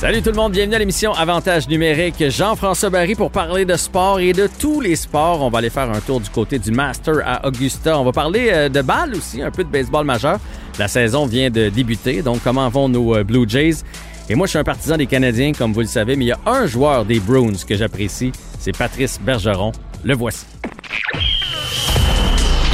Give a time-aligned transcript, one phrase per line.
[0.00, 2.24] Salut tout le monde, bienvenue à l'émission Avantage numérique.
[2.30, 5.42] Jean-François Barry pour parler de sport et de tous les sports.
[5.42, 7.98] On va aller faire un tour du côté du Master à Augusta.
[7.98, 10.38] On va parler euh, de balle aussi, un peu de baseball majeur.
[10.78, 13.84] La saison vient de débuter, donc comment vont nos euh, Blue Jays?
[14.30, 16.32] Et moi, je suis un partisan des Canadiens, comme vous le savez, mais il y
[16.32, 19.72] a un joueur des Bruins que j'apprécie, c'est Patrice Bergeron.
[20.02, 20.46] Le voici.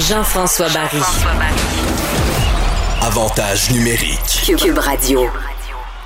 [0.08, 1.02] Jean-François Barry.
[3.02, 4.44] Avantage numérique.
[4.56, 5.28] Cube Radio.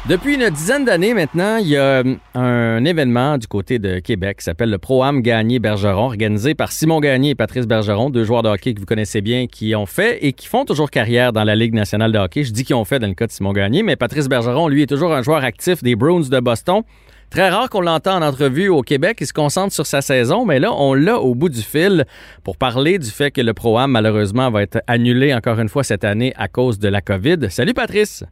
[0.09, 4.39] Depuis une dizaine d'années maintenant, il y a euh, un événement du côté de Québec
[4.39, 8.49] qui s'appelle le Pro-Am Gagné-Bergeron, organisé par Simon Gagné et Patrice Bergeron, deux joueurs de
[8.49, 11.55] hockey que vous connaissez bien, qui ont fait et qui font toujours carrière dans la
[11.55, 12.45] Ligue nationale de hockey.
[12.45, 14.83] Je dis qu'ils ont fait dans le cas de Simon Gagné, mais Patrice Bergeron, lui,
[14.83, 16.83] est toujours un joueur actif des Bruins de Boston.
[17.29, 19.19] Très rare qu'on l'entend en entrevue au Québec.
[19.21, 22.07] Il se concentre sur sa saison, mais là, on l'a au bout du fil
[22.43, 26.05] pour parler du fait que le Pro-Am, malheureusement, va être annulé encore une fois cette
[26.05, 27.51] année à cause de la COVID.
[27.51, 28.25] Salut, Patrice!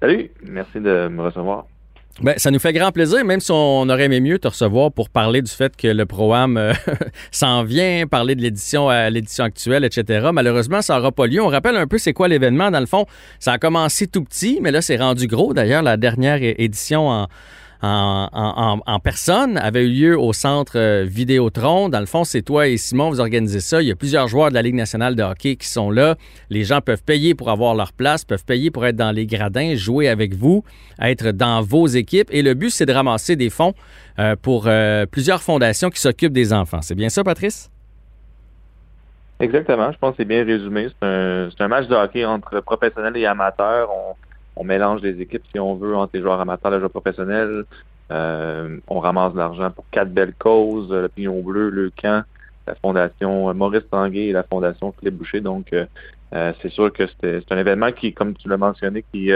[0.00, 1.66] Salut, merci de me recevoir.
[2.22, 5.10] Ben, ça nous fait grand plaisir, même si on aurait aimé mieux te recevoir pour
[5.10, 6.72] parler du fait que le Pro-Am euh,
[7.30, 10.30] s'en vient, parler de l'édition à l'édition actuelle, etc.
[10.32, 11.42] Malheureusement, ça n'aura pas lieu.
[11.42, 12.70] On rappelle un peu c'est quoi l'événement.
[12.70, 13.04] Dans le fond,
[13.38, 15.52] ça a commencé tout petit, mais là, c'est rendu gros.
[15.52, 17.26] D'ailleurs, la dernière édition en,
[17.82, 21.88] en, personne avait eu lieu au centre euh, Vidéotron.
[21.88, 23.82] Dans le fond, c'est toi et Simon, vous organisez ça.
[23.82, 26.16] Il y a plusieurs joueurs de la Ligue nationale de hockey qui sont là.
[26.50, 29.74] Les gens peuvent payer pour avoir leur place, peuvent payer pour être dans les gradins,
[29.74, 30.64] jouer avec vous,
[31.00, 32.28] être dans vos équipes.
[32.30, 33.74] Et le but, c'est de ramasser des fonds
[34.18, 36.80] euh, pour euh, plusieurs fondations qui s'occupent des enfants.
[36.82, 37.70] C'est bien ça, Patrice?
[39.38, 39.92] Exactement.
[39.92, 40.88] Je pense que c'est bien résumé.
[41.00, 43.90] C'est un, match de hockey entre professionnels et amateurs.
[43.90, 44.14] On,
[44.56, 47.64] on mélange les équipes, si on veut, entre les joueurs amateurs et les joueurs professionnels.
[48.10, 52.24] Euh, on ramasse de l'argent pour quatre belles causes, le Pignon Bleu, le Camp,
[52.66, 55.40] la Fondation Maurice Tanguay et la Fondation Philippe Boucher.
[55.40, 55.86] Donc, euh,
[56.34, 59.30] euh, c'est sûr que c'est un événement qui, comme tu l'as mentionné, qui,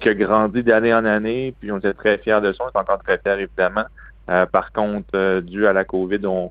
[0.00, 2.64] qui, a grandi d'année en année, puis on était très fiers de ça.
[2.64, 3.84] On est encore très fiers, évidemment.
[4.26, 6.50] par contre, dû à la COVID, on,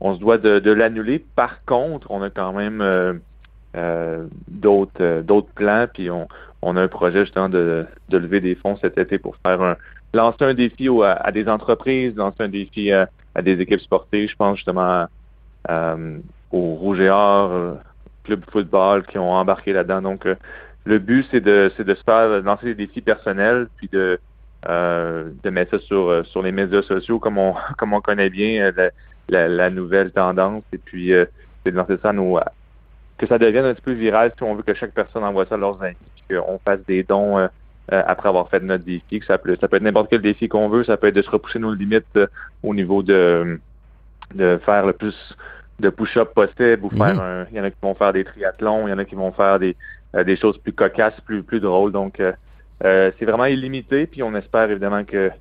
[0.00, 1.24] on se doit de, de l'annuler.
[1.36, 3.20] Par contre, on a quand même
[4.48, 6.10] d'autres plans, puis
[6.62, 9.76] on a un projet justement de, de lever des fonds cet été pour faire un
[10.12, 13.08] lancer un défi à, des entreprises, lancer un défi à,
[13.42, 14.28] des équipes sportives.
[14.28, 15.06] Je pense justement
[15.68, 16.18] euh,
[16.50, 17.74] au Rouge et Or, euh,
[18.24, 20.02] club football qui ont embarqué là-dedans.
[20.02, 20.34] Donc euh,
[20.84, 24.18] le but c'est de c'est de se faire lancer des défis personnels puis de
[24.68, 28.72] euh, de mettre ça sur sur les médias sociaux comme on comme on connaît bien
[29.28, 31.12] la, la, nouvelle tendance et puis
[31.62, 32.38] c'est de lancer ça à nos
[33.20, 35.56] que ça devienne un petit peu viral si on veut que chaque personne envoie ça
[35.56, 35.96] à leurs amis
[36.30, 37.48] qu'on fasse des dons euh,
[37.92, 39.20] euh, après avoir fait notre défi.
[39.20, 40.84] Que ça, peut, ça peut être n'importe quel défi qu'on veut.
[40.84, 42.26] Ça peut être de se repousser nos limites euh,
[42.62, 43.60] au niveau de,
[44.34, 45.14] de faire le plus
[45.80, 47.46] de push-up possible ou faire un.
[47.50, 49.32] Il y en a qui vont faire des triathlons, il y en a qui vont
[49.32, 49.76] faire des,
[50.12, 51.90] des choses plus cocasses, plus, plus drôles.
[51.90, 52.20] Donc,
[52.82, 54.06] c'est vraiment illimité.
[54.06, 55.32] Puis on espère évidemment qu'il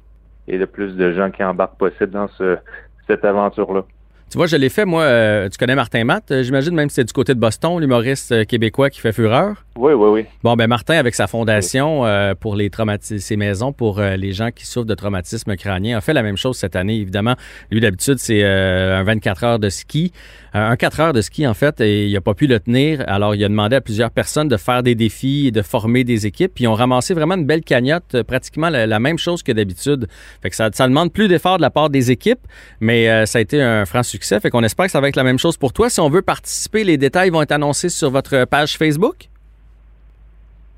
[0.47, 2.57] y ait le plus de gens qui embarquent possible dans ce,
[3.05, 3.83] cette aventure-là.
[4.29, 5.01] Tu vois, je l'ai fait, moi.
[5.01, 8.31] Euh, tu connais Martin Matt, euh, j'imagine, même si c'est du côté de Boston, l'humoriste
[8.31, 9.65] euh, québécois qui fait fureur.
[9.75, 10.25] Oui, oui, oui.
[10.43, 12.03] Bon, ben Martin, avec sa fondation
[12.41, 16.11] pour les traumatismes, ses maisons pour les gens qui souffrent de traumatisme crânien, a fait
[16.11, 16.97] la même chose cette année.
[16.97, 17.35] Évidemment,
[17.71, 20.11] lui, d'habitude, c'est un 24 heures de ski.
[20.53, 23.05] un 4 heures de ski, en fait, et il n'a pas pu le tenir.
[23.07, 26.27] Alors, il a demandé à plusieurs personnes de faire des défis et de former des
[26.27, 26.51] équipes.
[26.53, 30.07] Puis, ils ont ramassé vraiment une belle cagnotte, pratiquement la, même chose que d'habitude.
[30.41, 32.45] Fait que ça, ça demande plus d'efforts de la part des équipes,
[32.81, 34.39] mais ça a été un franc succès succès.
[34.39, 35.89] Fait qu'on espère que ça va être la même chose pour toi.
[35.89, 39.29] Si on veut participer, les détails vont être annoncés sur votre page Facebook.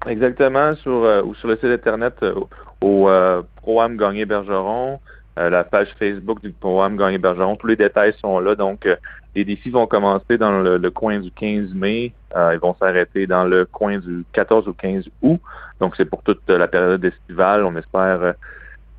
[0.07, 2.33] Exactement, sur, euh, ou sur le site internet euh,
[2.81, 4.99] au euh, programme Gagné Bergeron,
[5.37, 7.55] la page Facebook du programme Gagné Bergeron.
[7.55, 8.53] Tous les détails sont là.
[8.53, 8.87] Donc,
[9.33, 12.13] les défis vont commencer dans le, coin du 15 mai.
[12.35, 15.39] ils vont s'arrêter dans le coin du 14 ou 15 août.
[15.79, 17.63] Donc, c'est pour toute la période estivale.
[17.63, 18.35] On espère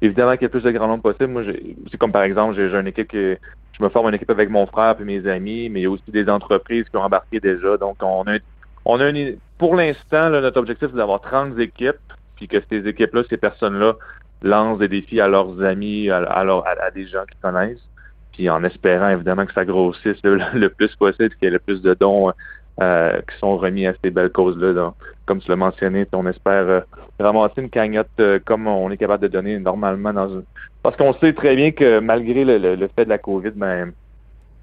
[0.00, 1.28] évidemment qu'il y ait plus de grand nombre possible.
[1.28, 1.42] Moi,
[1.90, 3.36] c'est comme par exemple, j'ai une équipe qui
[3.78, 5.90] je me forme une équipe avec mon frère et mes amis, mais il y a
[5.90, 7.76] aussi des entreprises qui ont embarqué déjà.
[7.76, 8.38] Donc, on a,
[8.84, 11.96] on a une, pour l'instant, notre objectif, c'est d'avoir 30 équipes,
[12.36, 13.94] puis que ces équipes-là, ces personnes-là,
[14.42, 17.86] lancent des défis à leurs amis, à, à, des gens qui connaissent,
[18.32, 21.80] puis en espérant évidemment que ça grossisse le, plus possible, qu'il y ait le plus
[21.80, 22.32] de dons
[22.80, 24.92] euh, qui sont remis à ces belles causes-là.
[25.26, 26.80] Comme tu l'as mentionné, on espère euh,
[27.20, 30.42] ramasser une cagnotte euh, comme on est capable de donner normalement dans.
[30.82, 33.92] Parce qu'on sait très bien que malgré le, fait de la COVID, ben,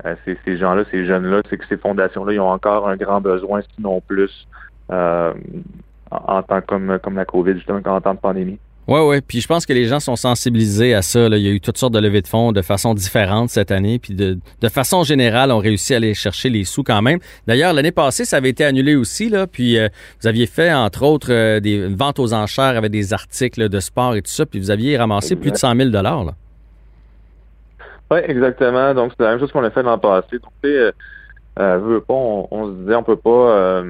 [0.06, 3.62] euh, ces, gens-là, ces jeunes-là, c'est que ces fondations-là, ils ont encore un grand besoin,
[3.76, 4.48] sinon plus,
[4.90, 5.34] en,
[6.44, 8.60] temps comme, comme la COVID, justement, en temps de pandémie.
[8.90, 9.22] Oui, oui.
[9.22, 11.28] Puis je pense que les gens sont sensibilisés à ça.
[11.28, 14.00] Il y a eu toutes sortes de levées de fonds de façon différente cette année.
[14.00, 17.20] Puis de, façon générale, on réussi à aller chercher les sous quand même.
[17.46, 19.30] D'ailleurs, l'année passée, ça avait été annulé aussi.
[19.30, 19.90] Là, puis euh,
[20.20, 24.16] vous aviez fait, entre autres, euh, des ventes aux enchères avec des articles de sport
[24.16, 24.48] et tout ça.
[24.48, 26.24] Puis vous aviez ramassé plus de 100 000 là.
[28.10, 28.96] Oui, exactement.
[28.96, 30.40] Donc, c'est la même chose qu'on a fait l'an passé.
[30.40, 30.92] Donc, sais,
[31.60, 33.84] euh, on, se disait, on peut pas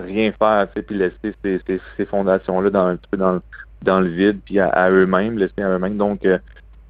[0.00, 1.60] rien faire, puis laisser ces,
[1.96, 3.40] ces, fondations-là dans un petit peu dans,
[3.82, 5.96] dans le vide, puis à, eux-mêmes, laisser à eux-mêmes.
[5.96, 6.38] Donc, euh,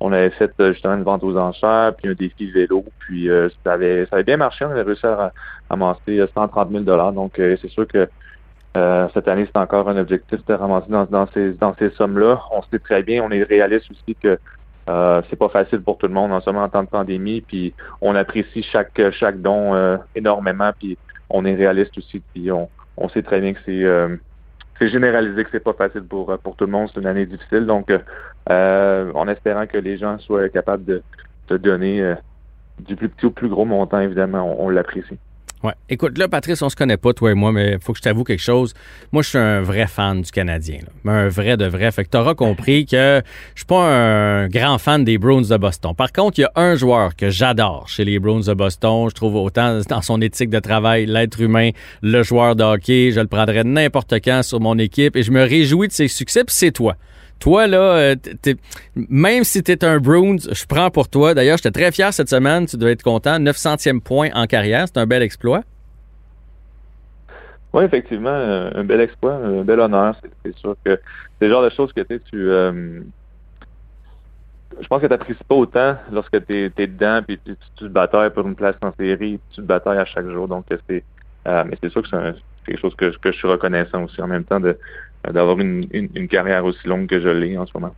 [0.00, 3.48] on avait fait euh, justement une vente aux enchères, puis un défi vélo, puis euh,
[3.64, 4.64] ça, avait, ça avait bien marché.
[4.64, 5.32] On avait réussi à
[5.68, 8.08] ramasser 130 000 Donc, c'est sûr que
[9.14, 12.40] cette année, c'est encore un objectif de ramasser dans, dans ces, dans ces sommes-là.
[12.52, 14.38] On sait très bien, on est réaliste aussi que
[15.28, 17.74] c'est pas facile pour tout le monde, en ce moment en temps de pandémie, puis
[18.00, 20.96] on apprécie chaque chaque don énormément, puis
[21.28, 23.84] on est réaliste aussi, puis on, on sait très bien que c'est
[24.80, 26.88] c'est généralisé que c'est pas facile pour, pour tout le monde.
[26.92, 27.66] C'est une année difficile.
[27.66, 27.92] Donc,
[28.50, 31.02] euh, en espérant que les gens soient capables de,
[31.48, 32.14] de donner euh,
[32.78, 35.18] du plus petit au plus gros montant, évidemment, on l'apprécie.
[35.62, 35.74] Ouais.
[35.90, 38.02] Écoute, là, Patrice, on se connaît pas, toi et moi, mais il faut que je
[38.02, 38.72] t'avoue quelque chose.
[39.12, 40.78] Moi, je suis un vrai fan du Canadien.
[41.04, 41.12] Là.
[41.12, 41.92] Un vrai de vrai.
[41.92, 43.20] Fait que t'auras compris que
[43.54, 45.94] je suis pas un grand fan des Bruins de Boston.
[45.94, 49.08] Par contre, il y a un joueur que j'adore chez les Bruins de Boston.
[49.10, 51.70] Je trouve autant dans son éthique de travail, l'être humain,
[52.00, 53.12] le joueur de hockey.
[53.12, 56.42] Je le prendrais n'importe quand sur mon équipe et je me réjouis de ses succès,
[56.44, 56.96] puis c'est toi.
[57.40, 58.14] Toi, là, euh,
[58.94, 61.34] même si tu es un Bruins, je prends pour toi.
[61.34, 62.66] D'ailleurs, j'étais très fier cette semaine.
[62.66, 63.38] Tu dois être content.
[63.38, 64.86] 900e point en carrière.
[64.86, 65.62] C'est un bel exploit.
[67.72, 70.16] Oui, effectivement, un bel exploit, un bel honneur.
[70.44, 71.00] C'est sûr que
[71.38, 73.00] c'est le genre de choses que tu euh,
[74.80, 78.30] je pense que tu n'apprécies pas autant lorsque tu es, dedans puis tu, te batailles
[78.30, 80.48] pour une place en série, tu te batailles à chaque jour.
[80.48, 81.04] Donc, c'est
[81.48, 82.34] euh, mais c'est sûr que c'est
[82.66, 84.76] quelque chose que, que je suis reconnaissant aussi en même temps de
[85.28, 87.94] d'avoir une, une, carrière aussi longue que je l'ai en ce moment.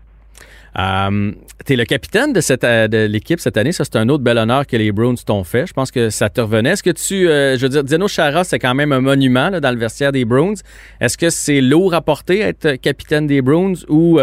[0.78, 1.32] Euh,
[1.66, 3.72] tu es le capitaine de, cette, euh, de l'équipe cette année.
[3.72, 5.66] Ça, c'est un autre bel honneur que les Bruins t'ont fait.
[5.66, 6.70] Je pense que ça te revenait.
[6.70, 7.28] Est-ce que tu.
[7.28, 10.24] Euh, je veux dire, Dino Chara, c'est quand même un monument dans le vestiaire des
[10.24, 10.54] Bruins.
[11.00, 14.18] Est-ce que c'est lourd à porter être capitaine des Bruins ou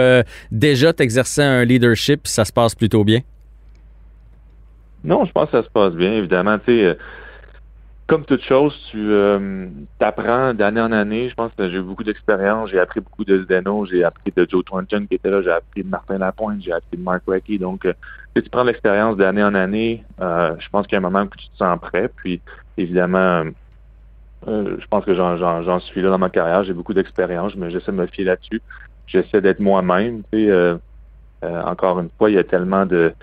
[0.51, 3.19] déjà t'exerçais un leadership ça se passe plutôt bien?
[5.03, 6.13] Non, je pense que ça se passe bien.
[6.13, 6.97] Évidemment, tu sais
[8.09, 9.67] comme toute chose, tu euh,
[9.99, 11.29] apprends d'année en année.
[11.29, 12.71] Je pense que j'ai eu beaucoup d'expérience.
[12.71, 15.83] J'ai appris beaucoup de Zdeno, j'ai appris de Joe Thornton qui était là, j'ai appris
[15.83, 17.59] de Martin Lapointe, j'ai appris de Mark Reckie.
[17.59, 17.93] Donc, euh,
[18.35, 21.37] tu prends l'expérience d'année en année, euh, je pense qu'il y a un moment où
[21.37, 22.09] tu te sens prêt.
[22.15, 22.41] Puis,
[22.77, 23.43] évidemment,
[24.47, 26.63] euh, je pense que j'en suis là dans ma carrière.
[26.63, 28.61] J'ai beaucoup d'expérience, mais j'essaie de me fier là-dessus.
[29.05, 30.23] J'essaie d'être moi-même.
[30.33, 30.79] Tu sais,
[31.43, 33.13] encore une fois, il y a tellement de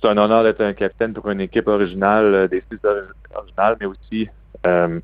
[0.00, 2.78] c'est un honneur d'être un capitaine pour une équipe originale, euh, des six
[3.34, 4.28] originales, mais aussi,
[4.66, 5.00] euh,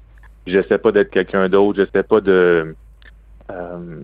[0.47, 2.75] j'essaie pas d'être quelqu'un d'autre, j'essaie pas de
[3.51, 4.03] euh,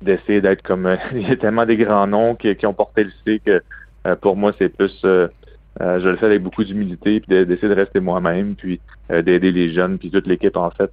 [0.00, 3.40] d'essayer d'être comme il y a tellement des grands noms qui, ont porté le C
[3.44, 3.62] que
[4.06, 8.00] euh, pour moi c'est plus je le fais avec beaucoup d'humilité puis d'essayer de rester
[8.00, 10.92] moi-même puis d'aider les jeunes puis toute l'équipe en fait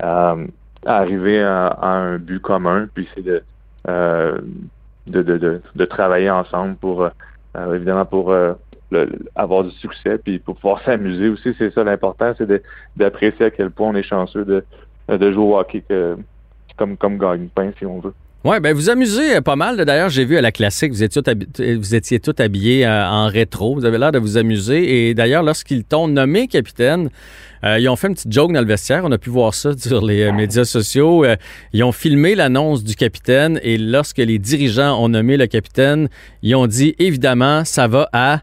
[0.00, 0.36] à
[0.84, 3.42] arriver à, un but commun puis c'est de,
[3.86, 7.08] de, de, de, travailler ensemble pour
[7.56, 8.54] euh, évidemment pour euh,
[9.34, 12.62] avoir du succès, puis pour pouvoir s'amuser aussi, c'est ça l'important, c'est
[12.96, 14.64] d'apprécier à quel point on est chanceux de,
[15.08, 15.84] de jouer au hockey
[16.76, 18.14] comme, comme gagne-pain, si on veut.
[18.42, 19.76] Oui, ben vous amusez euh, pas mal.
[19.84, 21.22] D'ailleurs, j'ai vu à la classique, vous étiez,
[21.76, 23.74] vous étiez tous habillés en rétro.
[23.74, 25.08] Vous avez l'air de vous amuser.
[25.08, 27.10] Et d'ailleurs, lorsqu'ils t'ont nommé capitaine,
[27.64, 29.02] euh, ils ont fait une petite joke dans le vestiaire.
[29.04, 31.24] On a pu voir ça sur les euh, médias sociaux.
[31.24, 31.36] Euh,
[31.72, 36.08] ils ont filmé l'annonce du capitaine et lorsque les dirigeants ont nommé le capitaine,
[36.42, 38.40] ils ont dit évidemment, ça va à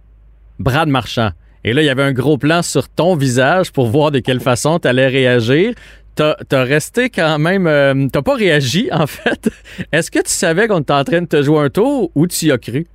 [0.59, 1.31] Brad Marchand.
[1.63, 4.39] Et là, il y avait un gros plan sur ton visage pour voir de quelle
[4.39, 5.73] façon tu allais réagir.
[6.17, 8.09] T'as as resté quand même.
[8.11, 9.49] t'as pas réagi, en fait.
[9.91, 12.47] Est-ce que tu savais qu'on était en train de te jouer un tour ou tu
[12.47, 12.85] y as cru?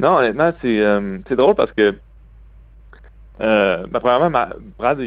[0.00, 1.94] Non, honnêtement, c'est drôle parce que
[3.40, 4.98] euh, ben, premièrement, Brad,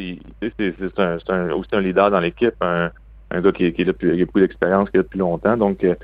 [0.41, 2.91] c'est un, un, un leader dans l'équipe, un,
[3.31, 3.93] un, gars qui, qui, a
[4.25, 5.55] beaucoup d'expérience, qui est là depuis longtemps.
[5.55, 5.95] Donc, euh,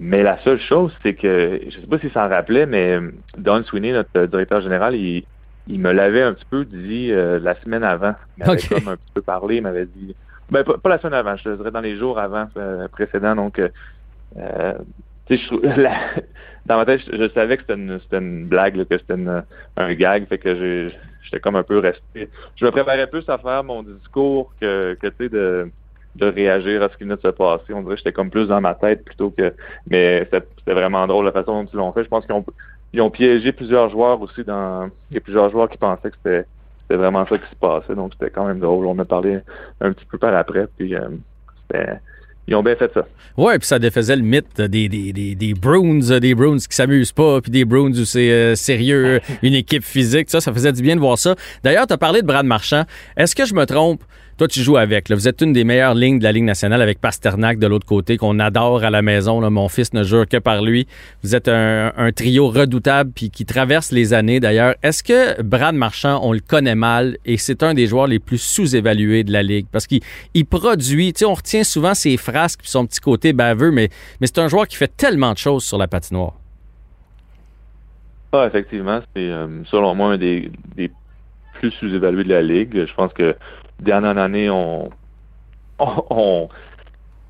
[0.00, 3.62] mais la seule chose, c'est que, je sais pas s'il s'en rappelait, mais euh, Don
[3.64, 5.24] Sweeney, notre directeur général, il,
[5.68, 8.14] il me l'avait un petit peu dit euh, la semaine avant.
[8.38, 10.14] Il m'avait comme un petit peu parlé, il m'avait dit,
[10.50, 12.48] ben, pas, la semaine avant, je dirais dans les jours avant,
[12.90, 13.36] précédents.
[13.36, 14.74] Donc, euh,
[15.28, 15.36] je,
[16.66, 19.14] dans ma tête, je, savais que c'était une, une, blague, que c'était
[19.76, 20.90] un gag, fait que
[21.22, 22.28] j'étais comme un peu resté.
[22.56, 25.70] Je me préparais plus à faire mon discours que, que tu sais, de,
[26.16, 27.72] de réagir à ce qui venait de se passer.
[27.72, 29.54] On dirait que j'étais comme plus dans ma tête plutôt que.
[29.88, 32.04] Mais c'était vraiment drôle la façon dont ils l'ont fait.
[32.04, 32.44] Je pense qu'ils ont,
[32.92, 34.90] ils ont piégé plusieurs joueurs aussi dans.
[35.10, 36.46] Il y a plusieurs joueurs qui pensaient que c'était
[36.82, 37.94] c'était vraiment ça qui se passait.
[37.94, 38.86] Donc, c'était quand même drôle.
[38.86, 39.40] On a parlé
[39.80, 40.66] un petit peu par après.
[40.78, 40.94] Puis,
[41.62, 42.00] c'était
[42.48, 43.06] ils ont bien fait ça.
[43.36, 47.12] Oui, puis ça défaisait le mythe des, des, des, des Bruins, des Bruins qui s'amusent
[47.12, 50.30] pas, puis des Bruins où c'est euh, sérieux, une équipe physique.
[50.30, 51.36] Ça, ça faisait du bien de voir ça.
[51.62, 52.84] D'ailleurs, tu as parlé de Brad Marchand.
[53.18, 54.02] Est-ce que je me trompe?
[54.38, 55.10] Toi, tu joues avec.
[55.10, 58.16] Vous êtes une des meilleures lignes de la Ligue nationale avec Pasternak de l'autre côté,
[58.16, 59.40] qu'on adore à la maison.
[59.50, 60.86] Mon fils ne jure que par lui.
[61.24, 64.76] Vous êtes un, trio redoutable puis qui traverse les années d'ailleurs.
[64.84, 68.38] Est-ce que Brad Marchand, on le connaît mal et c'est un des joueurs les plus
[68.38, 69.66] sous-évalués de la Ligue?
[69.72, 73.72] Parce qu'il produit, tu sais, on retient souvent ses frasques puis son petit côté baveux,
[73.72, 73.88] mais,
[74.22, 76.34] c'est un joueur qui fait tellement de choses sur la patinoire.
[78.30, 80.52] Ah, effectivement, c'est euh, selon moi un des
[81.58, 82.86] plus sous-évalués de la Ligue.
[82.86, 83.34] Je pense que
[83.80, 84.90] dernière année, on,
[85.78, 86.48] on,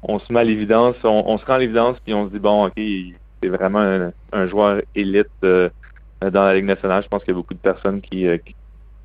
[0.02, 2.67] on, se met à l'évidence, on, se rend à l'évidence, puis on se dit, bon,
[2.67, 5.69] OK, c'est vraiment un, joueur élite euh,
[6.21, 7.02] dans la Ligue nationale.
[7.02, 8.38] Je pense qu'il y a beaucoup de personnes qui, euh,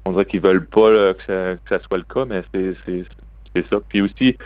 [0.06, 3.78] on dirait qu'ils veulent pas que, ça, soit le cas, mais c'est ça.
[3.88, 4.38] Puis aussi,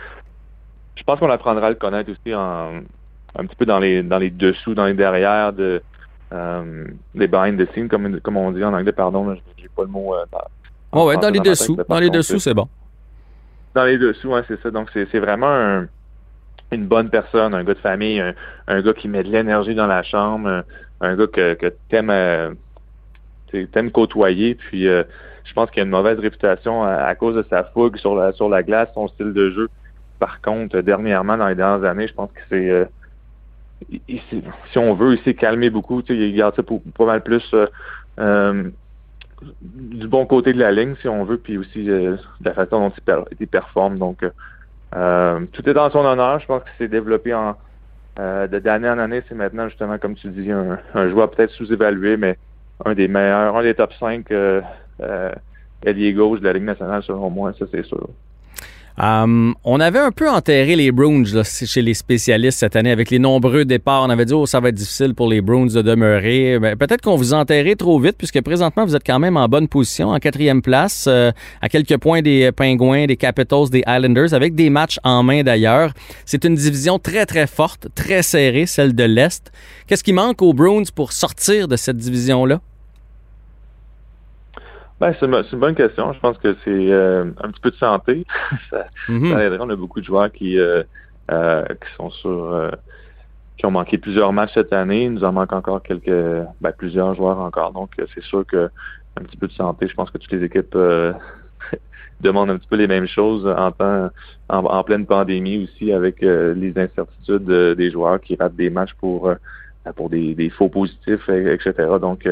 [0.96, 2.80] je pense qu'on apprendra à le connaître aussi en,
[3.36, 5.82] un petit peu dans les dans les dessous, dans les derrière de
[6.32, 9.88] euh, les behind the scenes, comme, comme on dit en anglais, pardon, j'ai pas le
[9.88, 10.14] mot.
[10.92, 11.78] oh ouais, dans les dessous.
[11.88, 12.68] Dans les dessous, c'est bon.
[13.78, 14.72] Dans les dessous, hein, c'est ça.
[14.72, 15.84] Donc, c'est vraiment
[16.72, 18.20] une bonne personne, un gars de famille,
[18.66, 20.64] un, gars qui met de l'énergie dans la chambre,
[21.00, 22.50] un, gars que, que t'aimes euh,
[23.92, 24.56] côtoyer.
[24.56, 25.04] Puis, euh,
[25.44, 28.48] je pense qu'il a une mauvaise réputation à, cause de sa fougue sur la, sur
[28.48, 29.68] la glace, son style de jeu.
[30.18, 32.70] Par contre, dernièrement, dans les dernières années, je pense que c'est...
[32.70, 32.84] Euh,
[34.72, 36.02] si on veut, il s'est calmé beaucoup.
[36.08, 37.54] Il garde ça pour, pas mal plus
[39.62, 42.88] du bon côté de la ligne, si on veut, puis aussi euh, de la façon
[42.88, 42.92] dont
[43.40, 43.98] il, performe.
[43.98, 44.30] Donc, euh,
[44.94, 46.40] euh, tout est dans son honneur.
[46.40, 47.56] Je pense que c'est développé en,
[48.18, 49.22] de d'année en année.
[49.28, 52.36] C'est maintenant, justement, comme tu dis, un, joueur peut-être sous-évalué, mais
[52.84, 54.60] un des meilleurs, un des top 5 euh,
[55.86, 58.08] alliés gauche de la Ligue nationale, selon moi, ça c'est sûr.
[59.00, 63.20] Um, on avait un peu enterré les Bruins chez les spécialistes cette année avec les
[63.20, 64.02] nombreux départs.
[64.02, 66.58] On avait dit, oh, ça va être difficile pour les Bruins de demeurer.
[66.58, 69.46] Ben, peut-être qu'on vous a enterré trop vite puisque présentement, vous êtes quand même en
[69.46, 71.30] bonne position, en quatrième place, euh,
[71.62, 75.92] à quelques points des Penguins, des Capitals, des Islanders, avec des matchs en main d'ailleurs.
[76.26, 79.52] C'est une division très, très forte, très serrée, celle de l'Est.
[79.86, 82.60] Qu'est-ce qui manque aux Bruins pour sortir de cette division-là?
[85.00, 86.12] Ben, c'est une, bonne question.
[86.12, 88.26] Je pense que c'est euh, un petit peu de santé.
[88.70, 89.58] ça, mm-hmm.
[89.60, 90.82] On a beaucoup de joueurs qui, euh,
[91.30, 92.72] euh, qui sont sur
[93.56, 95.04] qui ont manqué plusieurs matchs cette année.
[95.04, 97.72] Il nous en manque encore quelques ben, plusieurs joueurs encore.
[97.72, 98.70] Donc c'est sûr que
[99.16, 100.76] un petit peu de santé, je pense que toutes les équipes
[102.20, 104.10] demandent un petit peu les mêmes choses en, temps,
[104.48, 109.32] en, pleine pandémie aussi avec les incertitudes des joueurs qui ratent des matchs pour
[109.96, 111.72] pour des, des faux positifs, etc.
[112.00, 112.28] Donc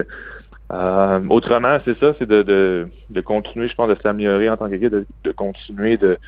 [0.72, 4.68] euh, autrement, c'est ça, c'est de, de, de, continuer, je pense, de s'améliorer en tant
[4.68, 6.18] qu'équipe, de, de continuer de,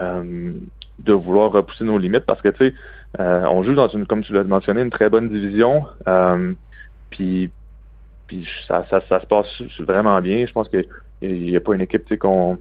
[0.00, 0.52] euh,
[0.98, 2.74] de vouloir repousser nos limites parce que, tu sais,
[3.20, 5.84] euh, on joue dans une, comme tu l'as mentionné, une très bonne division.
[7.10, 7.50] puis
[8.26, 9.46] puis ça, ça, ça, se passe
[9.78, 10.46] vraiment bien.
[10.46, 10.86] Je pense qu'il
[11.22, 12.58] n'y a pas une équipe qu'on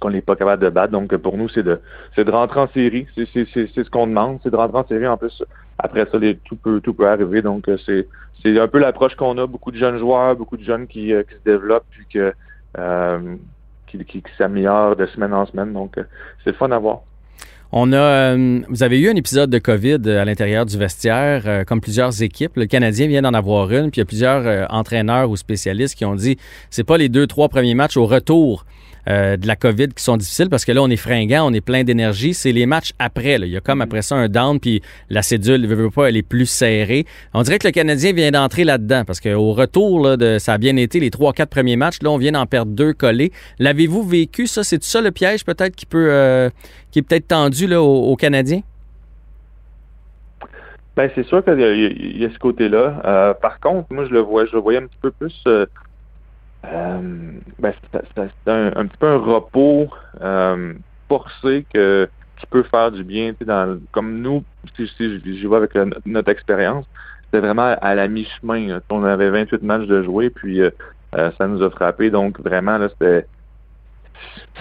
[0.00, 0.92] qu'on n'est pas capable de battre.
[0.92, 1.80] Donc pour nous, c'est de
[2.16, 3.06] de rentrer en série.
[3.16, 5.06] C'est ce qu'on demande, c'est de rentrer en série.
[5.06, 5.42] En plus,
[5.78, 7.42] après ça, tout peut arriver.
[7.42, 8.06] Donc c'est
[8.44, 9.46] c'est un peu l'approche qu'on a.
[9.46, 12.20] Beaucoup de jeunes joueurs, beaucoup de jeunes qui, euh, se développent puis
[12.76, 13.36] euh,
[13.86, 15.72] qui, qui, s'améliorent de semaine en semaine.
[15.72, 16.04] Donc euh,
[16.44, 17.00] c'est fun à voir.
[17.76, 18.36] On a,
[18.68, 22.52] vous avez eu un épisode de COVID à l'intérieur du vestiaire, comme plusieurs équipes.
[22.54, 26.04] Le Canadien vient d'en avoir une, puis il y a plusieurs entraîneurs ou spécialistes qui
[26.04, 26.36] ont dit
[26.70, 28.64] c'est pas les deux, trois premiers matchs au retour
[29.08, 31.60] euh, de la COVID qui sont difficiles parce que là, on est fringant, on est
[31.60, 32.34] plein d'énergie.
[32.34, 33.38] C'est les matchs après.
[33.38, 33.46] Là.
[33.46, 33.82] Il y a comme mm-hmm.
[33.82, 37.04] après ça un down, puis la cédule, veut, veut pas, elle est plus serrée.
[37.32, 40.58] On dirait que le Canadien vient d'entrer là-dedans parce qu'au retour, là, de, ça a
[40.58, 42.02] bien été les trois, quatre premiers matchs.
[42.02, 43.32] Là, on vient d'en perdre deux collés.
[43.58, 44.64] L'avez-vous vécu, ça?
[44.64, 46.50] C'est ça le piège peut-être qui peut euh,
[46.90, 48.62] qui est peut-être tendu là, aux, Canadiens?
[50.96, 53.02] Ben, c'est sûr qu'il y, y, a ce côté-là.
[53.04, 55.66] Euh, par contre, moi, je le vois, je le voyais un petit peu plus euh,
[57.58, 59.88] ben, c'est un, un, petit peu un repos
[60.20, 60.74] euh,
[61.08, 63.32] forcé que, qui peut faire du bien.
[63.40, 64.44] Dans, comme nous,
[64.76, 65.72] si, si vois avec
[66.06, 66.86] notre expérience,
[67.24, 68.80] c'était vraiment à la mi-chemin.
[68.90, 70.70] On avait 28 matchs de jouer, puis euh,
[71.12, 72.10] ça nous a frappé.
[72.10, 73.26] Donc vraiment, là, c'était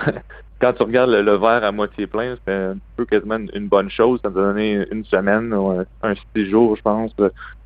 [0.61, 4.19] quand tu regardes le, verre à moitié plein, c'était un peu quasiment une, bonne chose.
[4.23, 5.53] Ça nous a donné une semaine
[6.01, 7.11] un, six jours, je pense,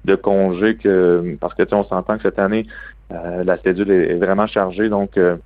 [0.05, 2.65] de, congé que parce que on s'entend que cette année,
[3.11, 5.37] euh, la cédule est, vraiment chargée, donc euh,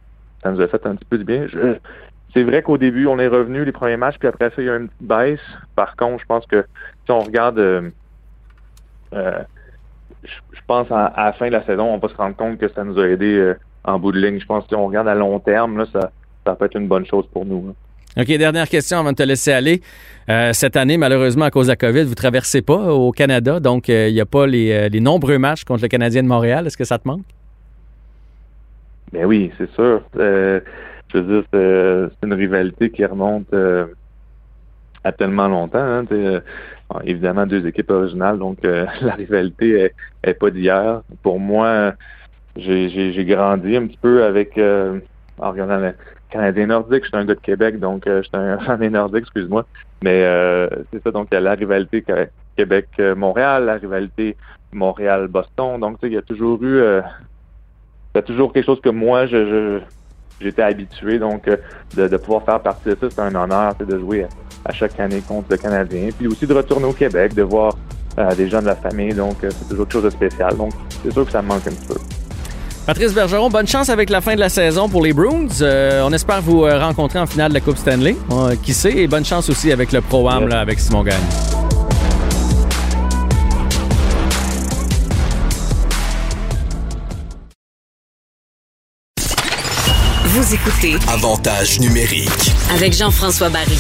[0.44, 1.48] ça nous a fait un petit peu de bien.
[2.34, 4.70] c'est vrai qu'au début, on est revenu les premiers matchs, puis après ça, il y
[4.70, 5.40] a une petite baisse.
[5.76, 6.66] Par contre, je pense que
[7.06, 7.90] si on regarde, euh,
[10.24, 12.84] je, pense à, la fin de la saison, on va se rendre compte que ça
[12.84, 13.54] nous a aidé
[13.84, 16.12] en bout de ligne, je pense que si on regarde à long terme, là, ça,
[16.46, 17.76] ça peut être une bonne chose pour nous.
[18.18, 19.82] OK, dernière question avant de te laisser aller.
[20.30, 23.62] Euh, cette année, malheureusement, à cause de la COVID, vous ne traversez pas au Canada,
[23.62, 26.68] donc euh, il n'y a pas les, nombreux matchs contre le Canadien de Montréal.
[26.68, 27.24] Est-ce que ça te manque?
[29.14, 30.02] Ben oui, c'est sûr.
[30.14, 30.62] je
[31.14, 33.54] veux dire, c'est une rivalité qui remonte
[35.04, 35.80] à tellement longtemps.
[35.80, 36.06] Hein,
[37.06, 39.92] évidemment, deux équipes originales, donc la rivalité
[40.24, 41.02] est, pas d'hier.
[41.24, 41.94] Pour moi,
[42.58, 44.60] j'ai grandi un petit peu avec
[46.32, 47.04] Canadien nordique.
[47.04, 49.66] Je suis un gars de Québec, donc je suis un fan des Nordiques, excuse-moi.
[50.04, 50.24] Mais
[50.92, 52.04] c'est ça, donc il y a la rivalité
[52.58, 54.36] Québec-Montréal, la rivalité
[54.74, 55.80] Montréal-Boston.
[55.80, 56.82] Donc, il y a toujours eu
[58.14, 59.80] il y a toujours quelque chose que moi, je,
[60.42, 61.18] j'étais habitué.
[61.18, 61.46] Donc,
[61.96, 64.28] de, de, pouvoir faire partie de ça, c'est un honneur de jouer
[64.66, 66.10] à, chaque année contre le Canadien.
[66.18, 67.78] Puis aussi de retourner au Québec, de voir
[68.36, 69.14] des gens de la famille.
[69.14, 70.58] Donc, c'est toujours quelque chose de spécial.
[70.58, 70.74] Donc,
[71.04, 72.21] c'est sûr que ça me manque un petit peu.
[72.92, 75.48] Patrice Bergeron, bonne chance avec la fin de la saison pour les Bruins.
[75.62, 78.18] Euh, on espère vous rencontrer en finale de la Coupe Stanley.
[78.32, 78.92] Euh, qui sait?
[78.92, 81.16] Et bonne chance aussi avec le Pro-Am avec Simon Gagne.
[90.26, 93.80] Vous écoutez Avantage numérique avec Jean-François Barry.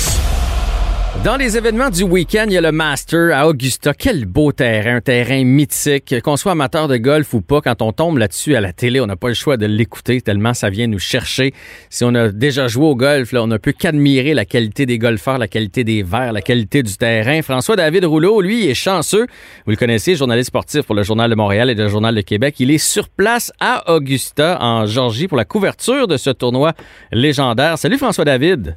[1.23, 3.93] Dans les événements du week-end, il y a le Master à Augusta.
[3.93, 6.15] Quel beau terrain, un terrain mythique.
[6.23, 9.05] Qu'on soit amateur de golf ou pas, quand on tombe là-dessus à la télé, on
[9.05, 11.53] n'a pas le choix de l'écouter tellement ça vient nous chercher.
[11.91, 14.97] Si on a déjà joué au golf, là, on n'a plus qu'admirer la qualité des
[14.97, 17.43] golfeurs, la qualité des verres, la qualité du terrain.
[17.43, 19.27] François-David Rouleau, lui, est chanceux.
[19.65, 22.55] Vous le connaissez, journaliste sportif pour le Journal de Montréal et le Journal de Québec.
[22.57, 26.73] Il est sur place à Augusta, en Georgie, pour la couverture de ce tournoi
[27.11, 27.77] légendaire.
[27.77, 28.75] Salut François-David.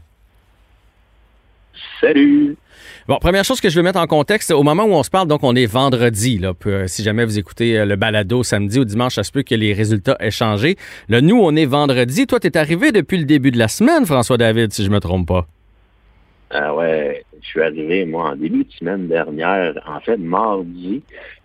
[2.04, 2.56] Salut!
[3.08, 5.26] Bon, première chose que je veux mettre en contexte, au moment où on se parle,
[5.26, 6.38] donc on est vendredi.
[6.38, 6.52] Là,
[6.86, 9.72] si jamais vous écoutez euh, le balado samedi ou dimanche, ça se peut que les
[9.72, 10.76] résultats aient changé.
[11.08, 12.26] Là, nous, on est vendredi.
[12.26, 15.00] Toi, tu es arrivé depuis le début de la semaine, François David, si je me
[15.00, 15.46] trompe pas.
[16.50, 21.02] Ah ouais, je suis arrivé, moi, en début de semaine dernière, en fait, mardi,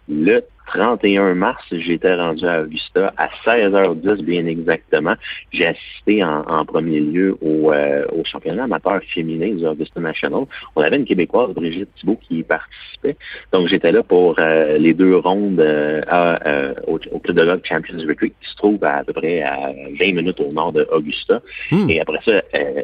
[0.10, 5.16] le 31 mars, j'étais rendu à Augusta à 16h10 bien exactement.
[5.52, 10.44] J'ai assisté en, premier lieu au, euh, au, championnat amateur féminin du Augusta National.
[10.76, 13.18] On avait une Québécoise, Brigitte Thibault, qui y participait.
[13.52, 17.98] Donc j'étais là pour euh, les deux rondes euh, au, au, Club de Golf Champions
[18.08, 21.42] Retreat qui se trouve à, peu près à 20 minutes au nord de Augusta.
[21.72, 21.90] Hmm.
[21.90, 22.42] Et après ça,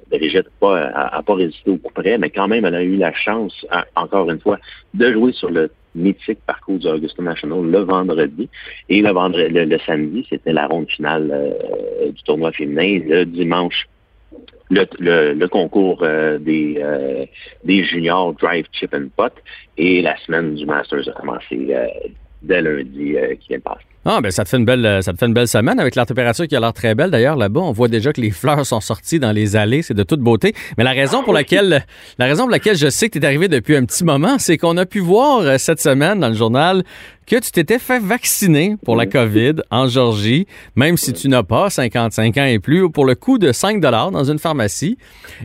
[0.10, 3.14] Brigitte n'a pas, pas résisté au coup près, mais quand même, elle a eu la
[3.14, 4.60] chance, encore une fois,
[4.96, 8.50] de jouer sur le mythique parcours du Augusta National le vendredi.
[8.90, 13.00] Et le, vendredi, le, samedi, c'était la ronde finale euh, du tournoi féminin.
[13.08, 13.88] Le dimanche,
[14.70, 14.86] le,
[15.34, 17.26] le, concours euh, des, euh,
[17.64, 19.34] des juniors Drive Chip and Putt.
[19.78, 21.74] Et la semaine du Masters a commencé
[22.42, 23.95] dès lundi qui vient de.
[24.08, 26.06] Ah, ben ça te fait une belle, ça te fait une belle semaine avec la
[26.06, 27.10] température qui a l'air très belle.
[27.10, 29.82] D'ailleurs, là-bas, on voit déjà que les fleurs sont sorties dans les allées.
[29.82, 30.54] C'est de toute beauté.
[30.78, 31.84] Mais la raison pour laquelle,
[32.20, 34.60] la raison pour laquelle je sais que tu es arrivé depuis un petit moment, c'est
[34.60, 36.84] qu'on a pu voir euh, cette semaine dans le journal
[37.26, 41.70] que tu t'étais fait vacciner pour la COVID en Georgie, même si tu n'as pas
[41.70, 44.98] 55 ans et plus, pour le coût de 5 dollars dans une pharmacie.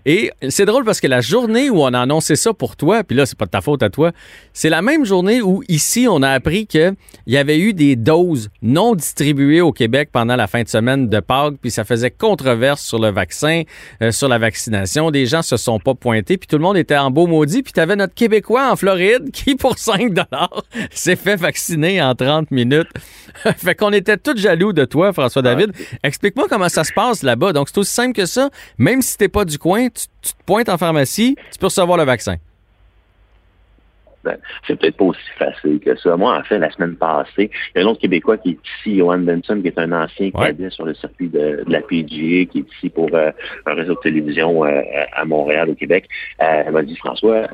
[0.05, 3.17] Et c'est drôle parce que la journée où on a annoncé ça pour toi, puis
[3.17, 4.13] là, c'est pas de ta faute à toi,
[4.53, 6.95] c'est la même journée où ici, on a appris qu'il
[7.27, 11.21] y avait eu des doses non distribuées au Québec pendant la fin de semaine de
[11.21, 13.63] Pâques, puis ça faisait controverse sur le vaccin,
[14.03, 15.11] euh, sur la vaccination.
[15.11, 17.73] Des gens se sont pas pointés, puis tout le monde était en beau maudit, puis
[17.73, 22.51] tu avais notre Québécois en Floride qui, pour 5 dollars, s'est fait vacciner en 30
[22.51, 22.89] minutes.
[23.57, 25.73] fait qu'on était tous jaloux de toi, François David.
[26.03, 27.53] Explique-moi comment ça se passe là-bas.
[27.53, 28.51] Donc, c'est aussi simple que ça.
[28.79, 31.97] Même si t'es pas du coin, tu, tu te pointes en pharmacie, tu peux recevoir
[31.97, 32.37] le vaccin
[34.23, 36.17] ben, c'est peut-être pas aussi facile que ça.
[36.17, 38.99] Moi, en fait, la semaine passée, il y a un autre Québécois qui est ici,
[38.99, 42.75] Johan Benson, qui est un ancien cadet sur le circuit de, la PGA, qui est
[42.75, 43.31] ici pour euh,
[43.67, 46.07] un réseau de télévision euh, à Montréal, au Québec.
[46.43, 47.47] Euh, elle m'a dit, François,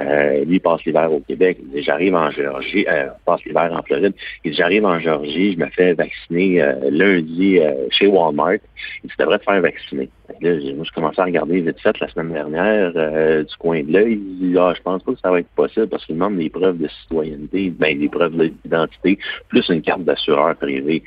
[0.44, 1.59] lui, il passe l'hiver au Québec.
[1.76, 2.87] J'arrive en Géorgie,
[3.24, 4.14] passe l'hiver en Floride.
[4.44, 8.55] Il dit, j'arrive en Géorgie, je me fais vacciner lundi chez Walmart.
[8.55, 10.09] Il dit, tu devrais te faire vacciner.
[10.41, 14.21] Là, moi, je commençais à regarder vite fait la semaine dernière du coin de l'œil.
[14.59, 16.89] Ah, je pense pas que ça va être possible parce qu'il demande des preuves de
[16.89, 21.03] citoyenneté, ben, des preuves d'identité, plus une carte d'assureur privé.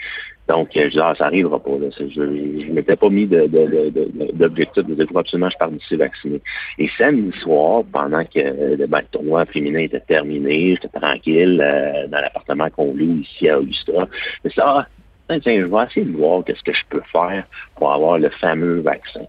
[0.50, 1.78] Donc, je dis, ah, ça arrivera pas.
[1.78, 1.90] Là.
[2.00, 6.42] Je ne m'étais pas mis d'objectif de, de, de, absolument je pars d'ici vacciné.
[6.80, 12.20] Et samedi soir, pendant que ben, le tournoi féminin était terminé, j'étais tranquille euh, dans
[12.20, 14.08] l'appartement qu'on loue ici à Augusta.
[14.44, 14.88] Je ah,
[15.38, 18.80] tiens, je vais essayer de voir qu'est-ce que je peux faire pour avoir le fameux
[18.80, 19.22] vaccin.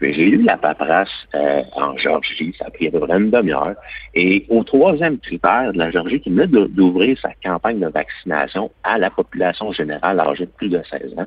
[0.00, 3.74] J'ai eu la paperasse euh, en Georgie, ça a pris à peu près une demi-heure.
[4.14, 8.96] Et au troisième critère de la Georgie, qui venait d'ouvrir sa campagne de vaccination à
[8.98, 11.26] la population générale âgée de plus de 16 ans,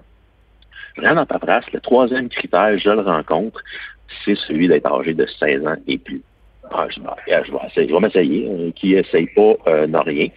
[0.95, 3.59] Vraiment pas paperasse, le troisième critère, je le rencontre,
[4.23, 6.21] c'est celui d'être âgé de 16 ans et plus.
[6.71, 7.07] Ah, je, vais,
[7.67, 8.47] essayer, je vais m'essayer.
[8.49, 10.27] Euh, qui essaye pas euh, n'a rien.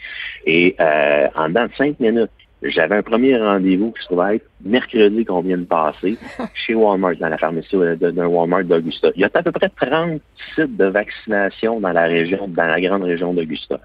[0.44, 2.30] Et euh, en dedans de cinq minutes,
[2.62, 6.16] j'avais un premier rendez-vous qui se trouvait être mercredi qu'on vient de passer
[6.54, 9.10] chez Walmart, dans la pharmacie d'un Walmart d'Augusta.
[9.14, 10.20] Il y a à peu près 30
[10.54, 13.78] sites de vaccination dans la région, dans la grande région d'Augusta.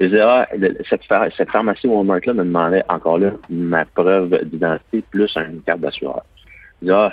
[0.00, 0.48] Ah,
[0.88, 1.02] cette,
[1.36, 6.24] cette pharmacie Walmart-là me demandait encore là ma preuve d'identité plus une carte d'assureur.
[6.82, 7.12] Je ah,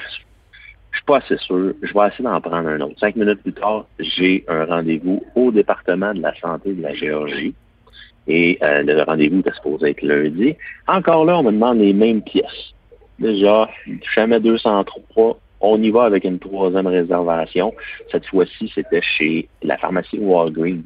[0.94, 1.74] je suis pas assez sûr.
[1.82, 3.00] Je vais essayer d'en prendre un autre.
[3.00, 7.56] Cinq minutes plus tard, j'ai un rendez-vous au département de la santé de la Géorgie.
[8.28, 10.56] Et euh, le rendez-vous était supposé être lundi.
[10.88, 12.74] Encore là, on me demande les mêmes pièces.
[13.20, 13.70] Déjà,
[14.16, 15.38] jamais 203.
[15.62, 17.74] On y va avec une troisième réservation.
[18.12, 20.84] Cette fois-ci, c'était chez la pharmacie Walgreens.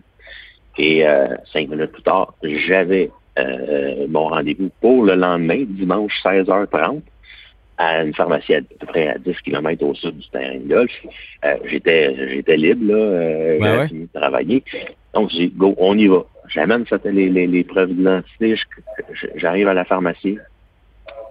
[0.78, 7.02] Et euh, cinq minutes plus tard, j'avais euh, mon rendez-vous pour le lendemain, dimanche 16h30
[7.78, 10.92] à une pharmacie à, peu près à 10 km au sud du terrain de golf.
[11.46, 14.64] Euh, j'étais j'étais libre, là, euh, j'avais fini de travailler.
[15.14, 16.26] Donc, j'ai go, on y va.
[16.48, 18.56] J'amène les, les, les preuves d'identité,
[19.36, 20.38] j'arrive à la pharmacie.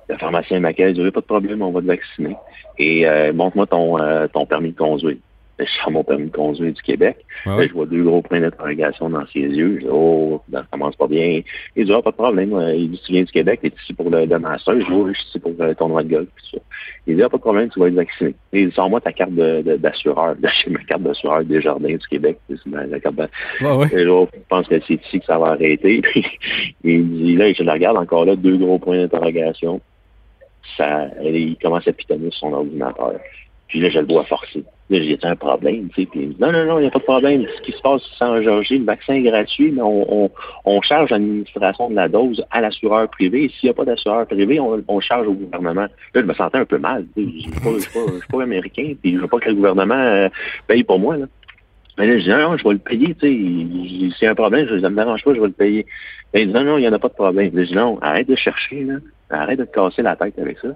[0.09, 2.37] Le pharmacien m'accueille, il dit pas de problème, on va te vacciner.
[2.79, 5.17] Et euh, montre-moi ton, euh, ton permis de conduire
[5.59, 7.25] je sors mon permis de conduire du Québec.
[7.45, 9.79] je vois deux gros points d'interrogation dans ses yeux.
[9.81, 11.41] Je dis, oh, ça commence pas bien.
[11.77, 12.51] Il dit, ah, pas de problème.
[12.77, 14.79] Il dit, tu viens du Québec, tu es ici pour le, le master.
[14.79, 16.29] Je dis, oh, je suis ici pour le tournoi de golf.
[16.51, 16.59] ça.
[17.07, 18.35] Il dit, ah, pas de problème, tu vas être vacciné.
[18.53, 20.37] Il dit, sors-moi ta carte d'assureur.
[20.37, 22.39] De, J'ai ma carte d'assureur des jardins du Québec.
[22.67, 23.29] La carte de...
[23.61, 26.03] Je pense que c'est ici que ça va arrêter.
[26.85, 29.81] il dit, là, je le regarde encore là, deux gros points d'interrogation.
[30.77, 33.15] Ça, il commence à pitonner sur son ordinateur.
[33.69, 34.65] Puis là, je le vois forcer.
[34.89, 36.09] Là, j'ai un problème, tu sais.
[36.11, 37.45] Puis non, non, non, il n'y a pas de problème.
[37.57, 40.31] Ce qui se passe sans Georgie, le vaccin est gratuit, mais on, on,
[40.65, 43.49] on charge l'administration de la dose à l'assureur privé.
[43.49, 45.83] S'il n'y a pas d'assureur privé, on, on, charge au gouvernement.
[45.83, 47.05] Là, je me sentais un peu mal.
[47.17, 47.91] Je ne suis,
[48.31, 50.29] pas américain, puis je veux pas que le gouvernement euh,
[50.69, 51.17] paye pour moi.
[51.17, 51.27] Là.
[51.99, 54.27] Mais là, je dis, non, non, je vais le payer, tu sais.
[54.27, 55.87] A un problème, je, ça ne me dérange pas, je vais le payer.
[56.33, 57.51] Mais il dit, non, non, il n'y en a pas de problème.
[57.55, 58.95] Je dis, non, arrête de chercher, là.
[59.31, 60.69] Arrête de te casser la tête avec ça.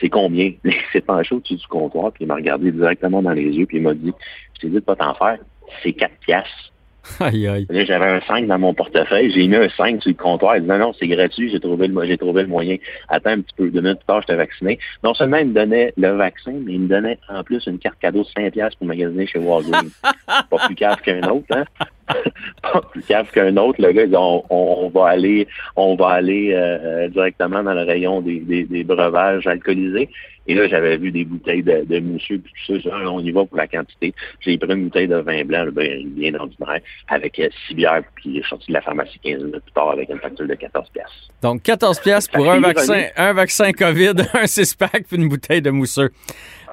[0.00, 0.52] C'est combien?
[0.64, 3.78] Il s'est penché au-dessus du comptoir, puis il m'a regardé directement dans les yeux, puis
[3.78, 4.12] il m'a dit,
[4.54, 5.38] je t'ai dit de pas t'en faire.
[5.82, 6.72] C'est 4 piastres.
[7.20, 7.66] Aïe, aïe.
[7.70, 9.30] J'avais un 5 dans mon portefeuille.
[9.30, 10.56] J'ai mis un 5 sur le comptoir.
[10.56, 11.50] Il dit, non, non, c'est gratuit.
[11.50, 12.76] J'ai trouvé le, j'ai trouvé le moyen.
[13.08, 13.70] Attends un petit peu.
[13.70, 14.78] Deux minutes plus tard, j'étais vacciné.
[15.04, 17.98] Non seulement il me donnait le vaccin, mais il me donnait en plus une carte
[18.00, 19.90] cadeau de 5 piastres pour magasiner chez Walgreens.
[20.26, 21.64] Pas plus cave qu'un autre, hein?
[22.62, 23.80] Pas plus cave qu'un autre.
[23.80, 28.40] Le gars, on, on, va aller, on va aller euh, directement dans le rayon des,
[28.40, 30.08] des, des breuvages alcoolisés.
[30.48, 32.96] Et là, j'avais vu des bouteilles de, de mousseux, puis tout ça.
[33.06, 34.14] on y va pour la quantité.
[34.40, 38.30] J'ai pris une bouteille de vin blanc, ben, bien ordinaire, avec euh, six bières, puis
[38.30, 40.88] il est sorti de la pharmacie 15 minutes plus tard avec une facture de 14
[40.90, 41.04] pièces.
[41.42, 45.70] Donc, 14 pièces pour un vaccin, un vaccin COVID, un six-pack, puis une bouteille de
[45.70, 46.10] mousseux.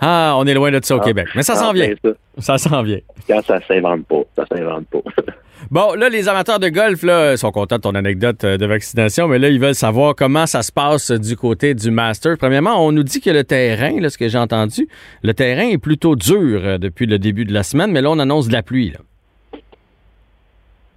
[0.02, 1.04] Ah, on est loin de ça au ah.
[1.04, 1.28] Québec.
[1.36, 1.94] Mais ça s'en vient.
[2.38, 3.00] Ça, s'en vient.
[3.28, 4.24] Quand ça s'invente pas.
[4.36, 5.00] Ça s'invente pas.
[5.72, 9.28] bon, là, les amateurs de golf là, sont contents de ton anecdote euh, de vaccination,
[9.28, 12.38] mais là, ils veulent savoir comment ça se passe du côté du Master.
[12.38, 14.88] Premièrement, on nous dit que le terrain, là, ce que j'ai entendu,
[15.22, 18.20] le terrain est plutôt dur euh, depuis le début de la semaine, mais là, on
[18.20, 18.92] annonce de la pluie.
[18.92, 19.00] Là.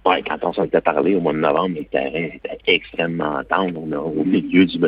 [0.07, 3.81] Ouais, quand on s'en était parlé au mois de novembre, le terrain était extrêmement tendre.
[3.85, 4.79] On a, au milieu du,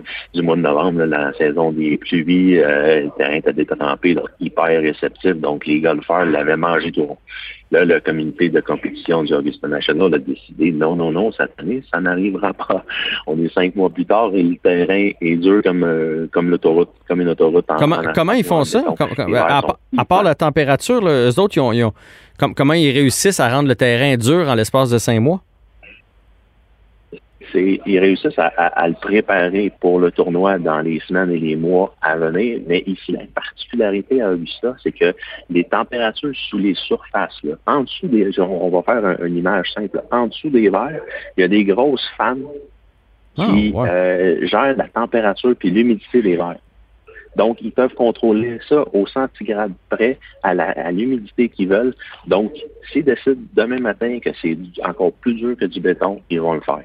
[0.42, 5.34] mois de novembre, la saison des pluies, euh, le terrain était détrempé, donc hyper réceptif.
[5.34, 7.18] Donc les golfeurs l'avaient mangé tout
[7.72, 11.84] Là, le comité de compétition du Augusta National a décidé non, non, non, cette année,
[11.92, 12.84] ça n'arrivera pas.
[13.28, 16.90] On est cinq mois plus tard et le terrain est dur comme, euh, comme l'autoroute,
[17.08, 17.66] comme une autoroute.
[17.78, 18.84] comment, comment ils font ça?
[19.98, 21.94] à, part la température, les autres, ils ont, ils ont
[22.56, 25.42] comment ils réussissent à rendre le terrain dur en l'espace de cinq mois?
[27.54, 32.16] Ils réussissent à, le préparer pour le tournoi dans les semaines et les mois à
[32.18, 32.60] venir.
[32.68, 35.14] Mais ici, la particularité à Augusta, c'est que
[35.50, 40.28] les températures sous les surfaces, en dessous des, on va faire une image simple, en
[40.28, 41.02] dessous des verres,
[41.38, 42.36] il y a des grosses fans
[43.38, 46.60] ah, qui euh, gèrent la température puis l'humidité des verres.
[47.36, 51.96] Donc, ils peuvent contrôler ça au centigrade près à l'humidité qu'ils veulent.
[52.28, 52.52] Donc,
[52.92, 56.62] s'ils décident demain matin que c'est encore plus dur que du béton, ils vont le
[56.62, 56.84] faire.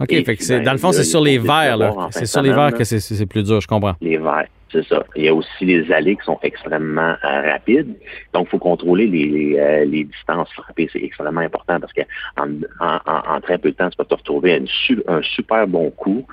[0.00, 2.08] OK, fait que dans le fond, c'est sur les verres, là.
[2.10, 3.94] C'est sur les verres que c'est plus dur, je comprends.
[4.00, 5.04] Les verres, c'est ça.
[5.14, 7.94] Il y a aussi les allées qui sont extrêmement euh, rapides.
[8.32, 10.88] Donc, il faut contrôler les, euh, les, distances frappées.
[10.92, 12.02] C'est extrêmement important parce que
[12.36, 12.48] en,
[12.80, 14.60] en, très peu de temps, tu peux te retrouver
[15.08, 16.26] un super bon coup.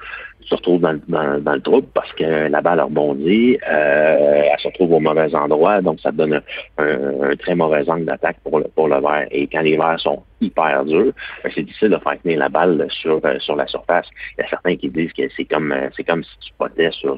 [0.51, 4.93] se retrouve dans, dans, le trouble parce que la balle rebondit, euh, elle se retrouve
[4.93, 6.41] au mauvais endroit, donc ça donne
[6.77, 9.27] un, très mauvais angle d'attaque pour le, pour le verre.
[9.31, 12.85] Et quand les verres sont hyper durs, ben, c'est difficile de faire tenir la balle
[12.89, 14.07] sur, euh, sur la surface.
[14.37, 15.73] Il y a certains qui disent que c'est comme
[16.07, 17.17] comme si tu potais sur,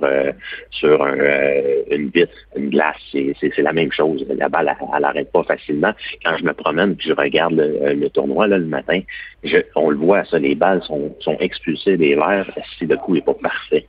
[0.70, 2.96] sur une vitre, une glace.
[3.12, 4.26] C'est la même chose.
[4.38, 5.94] La balle, elle n'arrête pas facilement.
[6.24, 9.00] Quand je me promène puis je regarde le, tournoi là, le matin,
[9.44, 13.14] je, on le voit, ça, les balles sont, sont expulsées des verres si le coup
[13.14, 13.86] n'est pas parfait.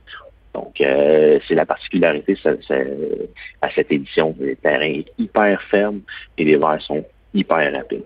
[0.53, 2.37] Donc, euh, c'est la particularité
[3.61, 4.33] à cette édition.
[4.39, 6.01] Le terrain est hyper ferme
[6.37, 8.03] et les verres sont hyper rapides.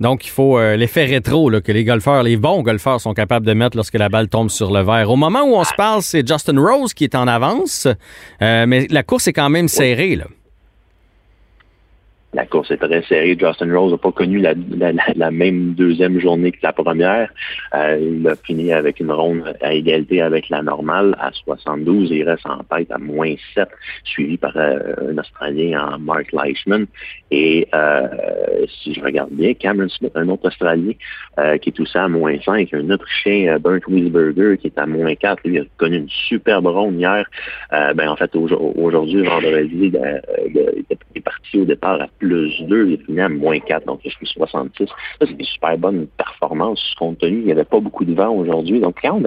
[0.00, 3.52] Donc, il faut euh, l'effet rétro que les golfeurs, les bons golfeurs sont capables de
[3.52, 5.10] mettre lorsque la balle tombe sur le verre.
[5.10, 7.88] Au moment où on se parle, c'est Justin Rose qui est en avance,
[8.42, 10.16] euh, mais la course est quand même serrée.
[10.16, 10.26] Là
[12.38, 13.36] la course est très serrée.
[13.36, 17.28] Justin Rose n'a pas connu la, même deuxième journée que la première.
[17.74, 22.22] Euh, il a fini avec une ronde à égalité avec la normale à 72 il
[22.22, 23.68] reste en tête à moins 7,
[24.04, 24.78] suivi par euh,
[25.10, 26.84] un Australien en Mark Leishman.
[27.32, 28.06] Et euh,
[28.68, 30.92] si je regarde bien, Cameron Smith, un autre Australien
[31.60, 35.40] qui est aussi à moins 5, un Autrichien, Bernd Wiesberger, qui est à moins 4.
[35.44, 37.24] Lui, il a connu une superbe ronde hier.
[37.70, 39.96] ben, en fait, aujourd'hui, vendredi, il
[41.14, 44.10] est parti au départ à plus 2, il est fini à moins 4, donc je
[44.10, 44.86] suis 66.
[44.86, 48.30] Ça, c'est une super bonne performance compte tenu il n'y avait pas beaucoup de vent
[48.30, 48.80] aujourd'hui.
[48.80, 49.20] Donc, quand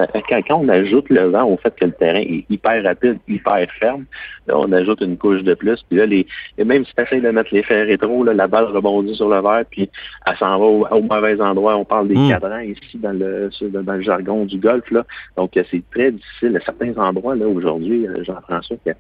[0.50, 4.06] on, ajoute le vent au fait que le terrain est hyper rapide, hyper ferme,
[4.48, 5.82] là, on ajoute une couche de plus.
[5.90, 6.26] Puis là, les,
[6.58, 9.42] et même si tu essaies de mettre l'effet rétro, là, la balle rebondit sur le
[9.42, 9.90] verre, puis
[10.26, 11.78] elle s'en va au, mauvais endroit.
[11.78, 12.30] On parle des hmm.
[12.30, 14.90] cadrans ici dans le, dans le jargon du golf.
[14.92, 15.06] Là.
[15.38, 16.58] Donc, c'est très difficile.
[16.58, 18.92] À certains endroits, là, aujourd'hui, euh, Jean-François, que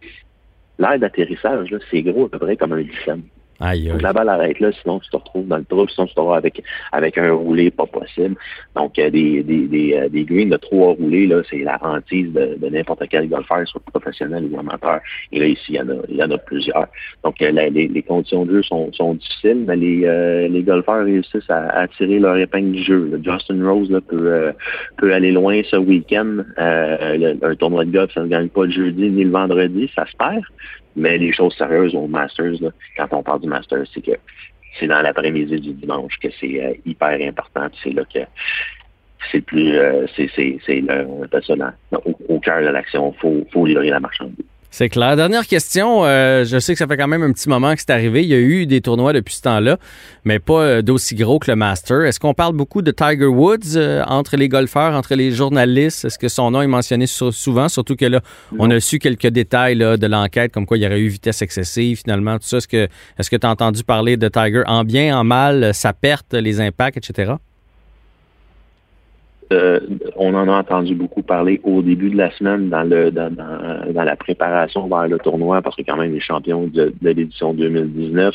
[0.79, 3.23] l'air d'atterrissage, c'est gros à peu près comme un dixième.
[4.01, 6.35] La balle arrête là, sinon tu te retrouves dans le trou, sinon tu te retrouves
[6.35, 8.35] avec, avec un roulé pas possible.
[8.75, 12.33] Donc, euh, des, des, des, euh, des greens de trois roulés, là, c'est la hantise
[12.33, 14.99] de, de n'importe quel golfeur, soit professionnel ou amateur.
[15.31, 16.87] Et là, ici, il y en a, il y en a plusieurs.
[17.23, 21.49] Donc, euh, les, les, conditions de jeu sont, sont difficiles, mais les, les golfeurs réussissent
[21.49, 23.21] à, à, tirer leur épingle du jeu.
[23.23, 24.51] Justin Rose là, peut,
[24.97, 26.37] peut aller loin ce week-end.
[26.57, 30.17] un tournoi de golf, ça ne gagne pas le jeudi ni le vendredi, ça se
[30.17, 30.43] perd.
[30.95, 32.59] Mais les choses sérieuses au Masters,
[32.97, 34.11] quand on parle du Masters, c'est que
[34.79, 37.67] c'est dans l'après-midi du dimanche que c'est euh, hyper important.
[37.83, 38.19] C'est là que
[39.31, 40.83] c'est plus euh, c'est c'est
[41.91, 43.13] au, au, cœur de l'action.
[43.13, 44.45] Faut faut livrer la marchandise.
[44.73, 45.17] C'est clair.
[45.17, 46.05] Dernière question.
[46.05, 48.23] Euh, je sais que ça fait quand même un petit moment que c'est arrivé.
[48.23, 49.77] Il y a eu des tournois depuis ce temps-là,
[50.23, 52.05] mais pas euh, d'aussi gros que le Master.
[52.05, 56.05] Est-ce qu'on parle beaucoup de Tiger Woods euh, entre les golfeurs, entre les journalistes?
[56.05, 57.67] Est-ce que son nom est mentionné souvent?
[57.67, 58.21] Surtout que là,
[58.59, 61.99] on a su quelques détails de l'enquête, comme quoi il y aurait eu vitesse excessive,
[61.99, 62.57] finalement, tout ça.
[62.57, 62.87] Est-ce que
[63.19, 66.61] est-ce que tu as entendu parler de Tiger en bien, en mal, sa perte, les
[66.61, 67.33] impacts, etc.?
[69.51, 69.79] Euh,
[70.15, 75.07] on en a entendu beaucoup parler au début de la semaine dans la préparation vers
[75.07, 78.33] le tournoi, parce que quand même les champions de, l'édition 2019.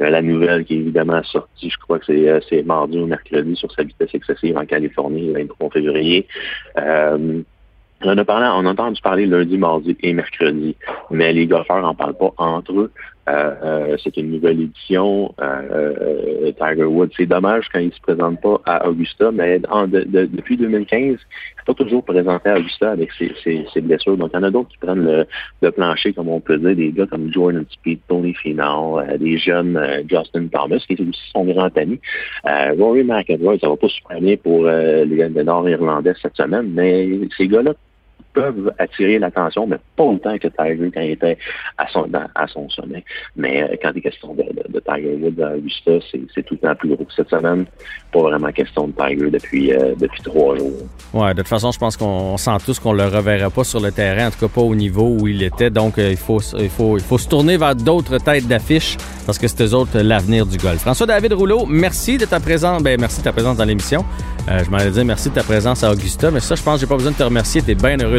[0.00, 3.06] Euh, la nouvelle qui est évidemment sortie, je crois que c'est, euh, c'est mardi ou
[3.06, 6.26] mercredi sur sa vitesse excessive en Californie, le 23 février.
[8.02, 10.76] On a, on a entendu parler lundi, mardi et mercredi,
[11.10, 12.92] mais les golfeurs n'en parlent pas entre eux.
[13.28, 15.34] Euh, euh, c'est une nouvelle édition.
[15.40, 21.00] Euh, Tiger Woods, c'est dommage quand il se présente pas à Augusta, mais depuis 2015,
[21.00, 21.16] il n'est
[21.66, 24.16] pas toujours présenté à Augusta avec ses, blessures.
[24.16, 25.26] Donc, il y en a d'autres qui prennent
[25.60, 29.80] le, plancher, comme on peut dire, des gars comme Jordan Speed, Tony Finau, des jeunes
[30.08, 31.98] Justin Thomas, qui est aussi son grand ami.
[32.44, 37.48] Rory McIlroy, ça va pas super bien pour les, les Nord-Irlandais cette semaine, mais ces
[37.48, 37.74] gars-là
[38.36, 41.38] peuvent attirer l'attention, mais pas autant que Tiger quand il était
[41.78, 43.02] à son, sommet.
[43.34, 44.44] Mais euh, quand il est question de,
[44.80, 47.06] Tiger Woods à Augusta, c'est tout le temps plus gros.
[47.16, 47.64] Cette semaine,
[48.12, 50.72] pas vraiment question de Tiger depuis, euh, depuis trois jours.
[51.14, 53.90] Ouais, de toute façon, je pense qu'on sent tous qu'on le reverra pas sur le
[53.90, 55.70] terrain, en tout cas pas au niveau où il était.
[55.70, 59.38] Donc, euh, il, faut, il, faut, il faut se tourner vers d'autres têtes d'affiche parce
[59.38, 60.80] que c'est eux autres l'avenir du golf.
[60.80, 62.82] François-David Rouleau, merci de ta présence.
[62.82, 64.04] Ben, merci de ta présence dans l'émission.
[64.46, 66.86] je m'en dire merci de ta présence à Augusta, mais ça, je pense que j'ai
[66.86, 67.62] pas besoin de te remercier.
[67.62, 68.18] Tu es bien heureux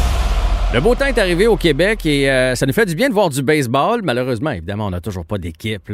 [0.73, 3.13] Le beau temps est arrivé au Québec et euh, ça nous fait du bien de
[3.13, 3.99] voir du baseball.
[4.03, 5.91] Malheureusement, évidemment, on n'a toujours pas d'équipe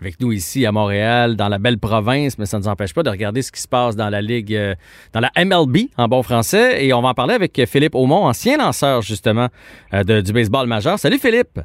[0.00, 3.02] avec nous ici à Montréal, dans la belle province, mais ça ne nous empêche pas
[3.02, 4.74] de regarder ce qui se passe dans la Ligue, euh,
[5.12, 6.86] dans la MLB en bon français.
[6.86, 9.48] Et on va en parler avec Philippe Aumont, ancien lanceur justement
[9.92, 10.98] euh, du baseball majeur.
[10.98, 11.60] Salut Philippe!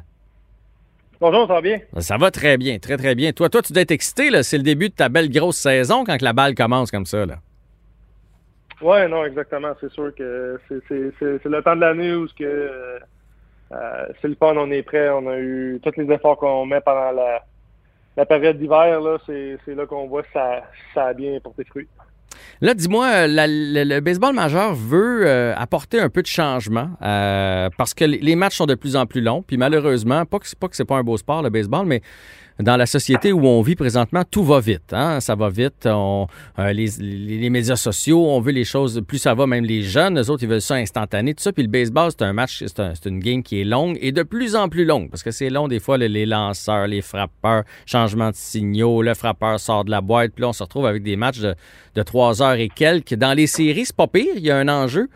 [1.18, 1.78] Bonjour, ça va bien?
[1.98, 3.32] Ça va très bien, très très bien.
[3.32, 6.20] Toi, toi, tu dois être excité, c'est le début de ta belle grosse saison quand
[6.20, 7.24] la balle commence comme ça.
[7.24, 7.36] Là.
[8.80, 9.72] Ouais, non, exactement.
[9.80, 12.98] C'est sûr que c'est le temps de l'année où que euh,
[13.72, 16.80] euh, c'est le fun, on est prêt, on a eu tous les efforts qu'on met
[16.80, 17.44] pendant la,
[18.16, 20.62] la période d'hiver, là, c'est là qu'on voit que ça,
[20.94, 21.88] ça a bien porté fruit.
[22.62, 28.34] Là, dis-moi, euh, le, baseball majeur veut apporter un peu de changement parce que les
[28.34, 29.42] matchs sont de plus en plus longs.
[29.42, 32.02] Puis malheureusement, pas que, pas que c'est pas un beau sport, le baseball, mais
[32.62, 34.92] dans la société où on vit présentement, tout va vite.
[34.92, 35.20] Hein?
[35.20, 35.86] Ça va vite.
[35.86, 36.26] On,
[36.58, 40.20] euh, les, les, médias sociaux, on veut les choses, plus ça va, même les jeunes,
[40.20, 41.52] eux autres, ils veulent ça instantané, tout ça.
[41.52, 44.22] Puis le baseball, c'est un match, c'est un, une game qui est longue et de
[44.22, 48.30] plus en plus longue parce que c'est long des fois, les, lanceurs, les frappeurs, changement
[48.30, 51.16] de signaux, le frappeur sort de la boîte, puis là, on se retrouve avec des
[51.16, 51.54] matchs de,
[52.02, 53.14] 3 heures et quelques.
[53.14, 55.08] Dans les séries, c'est pas pire, il y a un enjeu.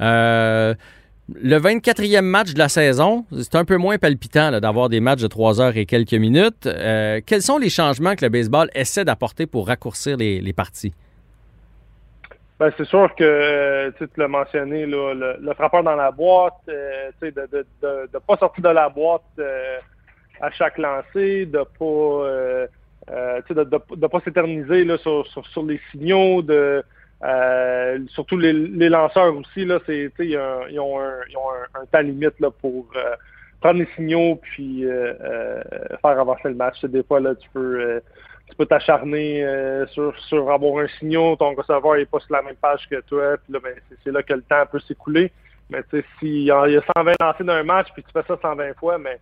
[0.00, 0.74] Euh,
[1.34, 5.26] le 24e match de la saison, c'est un peu moins palpitant d'avoir des matchs de
[5.26, 6.66] 3 heures et quelques minutes.
[6.66, 10.94] Euh, quels sont les changements que le baseball essaie d'apporter pour raccourcir les, parties?
[12.58, 18.18] Ben, c'est sûr que tu l'as mentionné, le, frappeur dans la boîte, euh, de ne
[18.18, 19.78] pas sortir de la boîte euh,
[20.40, 26.82] à chaque lancé, de pas de, pas s'éterniser sur, sur, les signaux, de
[27.22, 32.38] euh, surtout les, lanceurs aussi, là, c'est, ils, ont un, ils ont un, temps limite
[32.40, 33.14] là, pour euh,
[33.60, 35.62] prendre les signaux puis euh,
[36.00, 36.82] faire avancer le match.
[36.84, 38.00] Des fois, là, tu peux
[38.48, 39.46] tu peux t'acharner
[39.92, 43.36] sur, sur avoir un signal, ton receveur n'est pas sur la même page que toi,
[43.36, 45.30] puis là, ben, c'est, là que le temps peut s'écouler.
[45.68, 48.74] Mais tu sais, s'il y, a 120 lancés d'un match, puis tu fais ça 120
[48.74, 49.20] fois, mais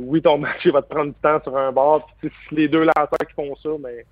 [0.00, 2.04] oui, ton match il va te prendre du temps sur un bord.
[2.18, 4.04] Puis si les deux lanceurs qui font ça, mais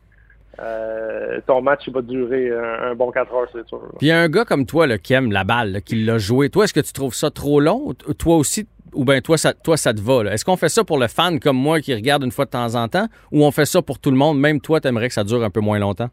[0.60, 3.80] euh, ton match il va durer un, bon 4 heures, c'est sûr.
[3.98, 6.18] Puis il y a un gars comme toi là, qui aime la balle, qui l'a
[6.18, 6.50] joué.
[6.50, 7.94] Toi, est-ce que tu trouves ça trop long?
[8.18, 10.32] Toi aussi, ou bien toi, ça, toi, ça te va?
[10.32, 12.74] Est-ce qu'on fait ça pour le fan comme moi qui regarde une fois de temps
[12.74, 14.38] en temps, ou on fait ça pour tout le monde?
[14.38, 16.10] Même toi, tu aimerais que ça dure un peu moins longtemps?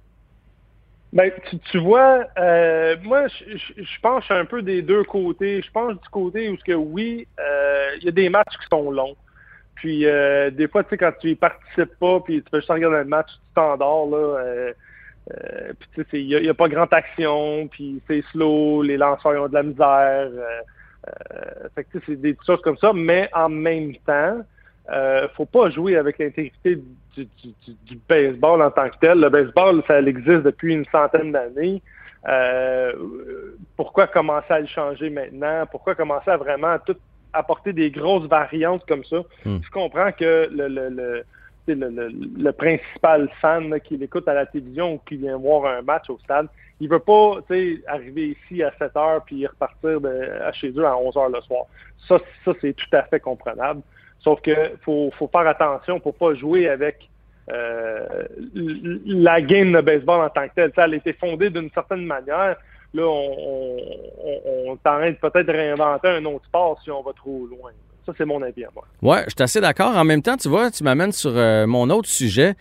[1.12, 1.32] Ben,
[1.72, 5.62] tu, vois, euh, moi, je, pense un peu des deux côtés.
[5.64, 8.92] Je pense du côté où, que oui, euh, il y a des matchs qui sont
[8.92, 9.16] longs.
[9.80, 12.70] Puis euh, des fois, tu sais, quand tu y participes pas, puis tu peux juste
[12.70, 14.18] regarder le match, tu t'endors, là.
[14.18, 14.74] Euh,
[15.32, 19.42] euh, puis tu sais, il n'y a, pas grande action, puis c'est slow, les lanceurs
[19.42, 20.30] ont de la misère.
[21.76, 24.42] fait que c'est des choses comme ça, mais en même temps,
[24.92, 26.82] euh, faut pas jouer avec l'intégrité
[27.16, 27.30] du,
[27.86, 29.22] du, baseball en tant que tel.
[29.22, 31.82] Le baseball, ça existe depuis une centaine d'années.
[33.78, 35.66] pourquoi commencer à le changer maintenant?
[35.72, 36.98] Pourquoi commencer à vraiment tout
[37.34, 39.18] apporter des grosses variantes comme ça.
[39.46, 39.60] Hmm.
[39.62, 41.24] Je comprends que le, le, le
[41.76, 46.18] le, principal fan qui l'écoute à la télévision ou qui vient voir un match au
[46.20, 46.48] stade,
[46.80, 47.40] il veut pas
[47.88, 50.00] arriver ici à 7 heures puis repartir
[50.44, 51.66] à chez eux à 11 heures le soir.
[52.08, 53.82] Ça, ça c'est tout à fait comprenable.
[54.20, 57.10] Sauf que faut, faut faire attention pour pas jouer avec
[57.52, 58.26] euh,
[59.06, 60.72] la game de baseball en tant que telle.
[60.76, 62.58] Ça, elle a été fondée d'une certaine manière
[62.94, 63.78] là, on,
[64.68, 67.72] on, peut-être de réinventer un autre sport si on va trop loin.
[68.06, 68.86] Ça, c'est mon avis à moi.
[69.02, 69.96] Oui, je suis assez d'accord.
[69.96, 72.56] En même temps, tu vois, tu m'amènes sur euh, mon autre sujet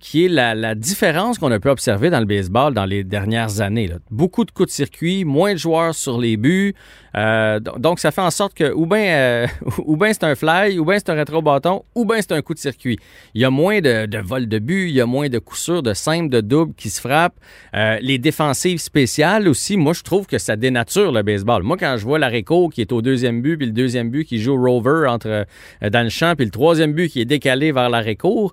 [0.00, 3.90] qui est la, différence qu'on a pu observer dans le baseball dans les dernières années.
[4.10, 6.74] Beaucoup de coups de circuit, moins de joueurs sur les buts.
[7.18, 9.46] Euh, donc, ça fait en sorte que ou bien euh,
[9.78, 12.54] ou ben c'est un fly, ou bien c'est un rétro-bâton, ou bien c'est un coup
[12.54, 12.98] de circuit.
[13.34, 15.60] Il y a moins de, de vols de but, il y a moins de coups
[15.60, 17.38] sûrs, de simples, de doubles qui se frappent.
[17.74, 21.62] Euh, les défensives spéciales aussi, moi, je trouve que ça dénature le baseball.
[21.62, 24.40] Moi, quand je vois l'Areco qui est au deuxième but, puis le deuxième but qui
[24.40, 25.46] joue rover entre,
[25.82, 28.52] dans le champ, puis le troisième but qui est décalé vers l'Areco,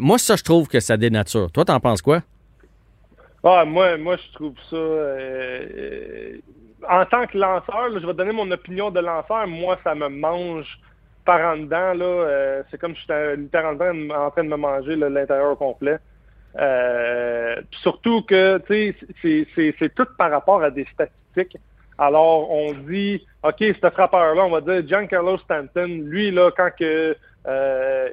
[0.00, 1.50] moi, ça, je trouve que ça dénature.
[1.52, 2.22] Toi, t'en penses quoi?
[3.42, 4.76] Ah, moi, moi, je trouve ça.
[6.88, 9.46] En tant que lanceur, je vais donner mon opinion de lanceur.
[9.46, 10.78] Moi, ça me mange
[11.24, 11.94] par en dedans.
[11.94, 15.98] Là, euh, c'est comme si j'étais littéralement en train de me manger l'intérieur complet.
[16.58, 19.46] Euh, surtout que, tu sais,
[19.78, 21.56] c'est tout par rapport à des statistiques.
[21.98, 27.16] Alors, on dit, OK, ce frappeur-là, on va dire Giancarlo Stanton, lui, là, quand que,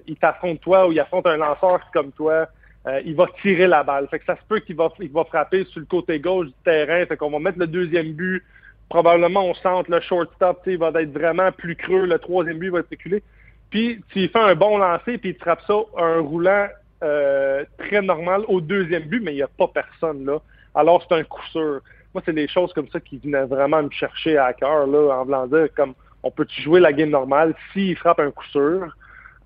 [0.08, 2.48] il t'affronte toi ou il affronte un lanceur comme toi,
[2.88, 4.08] euh, il va tirer la balle.
[4.08, 6.54] Fait que ça se peut qu'il va, il va frapper sur le côté gauche du
[6.64, 7.06] terrain.
[7.06, 8.44] Fait qu'on va mettre le deuxième but.
[8.90, 12.06] Probablement, on sent le shortstop, il va être vraiment plus creux.
[12.06, 13.22] Le troisième but va être reculé.
[13.70, 16.68] Puis, tu fais un bon lancer, puis il frappe ça un roulant
[17.04, 20.40] euh, très normal au deuxième but, mais il n'y a pas personne là.
[20.74, 21.82] Alors, c'est un coup sûr.
[22.14, 25.26] Moi, c'est des choses comme ça qui venaient vraiment me chercher à cœur, là, en
[25.26, 27.56] voulant dire, comme, on peut-tu jouer la game normale?
[27.74, 28.96] S'il frappe un coup sûr?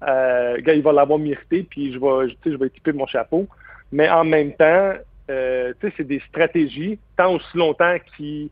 [0.08, 3.48] Euh, il va l'avoir mérité, puis je vais, je vais équiper mon chapeau.
[3.92, 4.94] Mais en même temps,
[5.30, 8.50] euh, c'est des stratégies, tant aussi longtemps que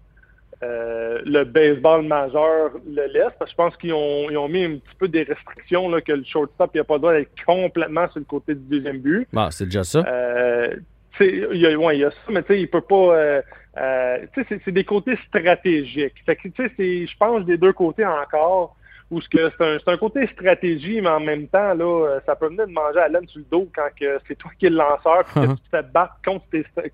[0.62, 4.66] euh, le baseball majeur le laisse, parce que je pense qu'ils ont, ils ont mis
[4.66, 8.10] un petit peu des restrictions, là, que le shortstop n'a pas le droit d'être complètement
[8.10, 9.28] sur le côté du deuxième but.
[9.32, 10.04] Bah, c'est déjà ça.
[10.08, 10.76] Euh,
[11.22, 12.96] il y, a, ouais, il y a ça, mais tu sais, il peut pas.
[12.96, 13.42] Euh,
[13.78, 16.24] euh, tu sais, c'est des côtés stratégiques.
[16.26, 18.76] Fait que, tu sais, je pense des deux côtés encore
[19.12, 22.68] où c'est un, un, côté stratégie, mais en même temps, là, euh, ça peut venir
[22.68, 23.88] de manger à laine sur le dos quand
[24.28, 25.56] c'est toi qui es le lanceur et que uh-huh.
[25.56, 26.46] tu te battre contre,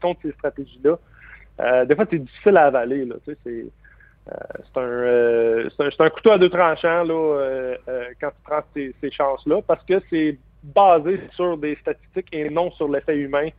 [0.01, 0.97] contre ces stratégies-là.
[1.59, 3.05] Euh, des fois, c'est difficile à avaler.
[3.05, 3.65] Là, tu sais, c'est,
[4.77, 7.75] euh, un, un, un, couteau à deux tranchants là,
[8.19, 12.71] quand tu prends ces, ces chances-là parce que c'est basé sur des statistiques et non
[12.71, 13.49] sur l'effet humain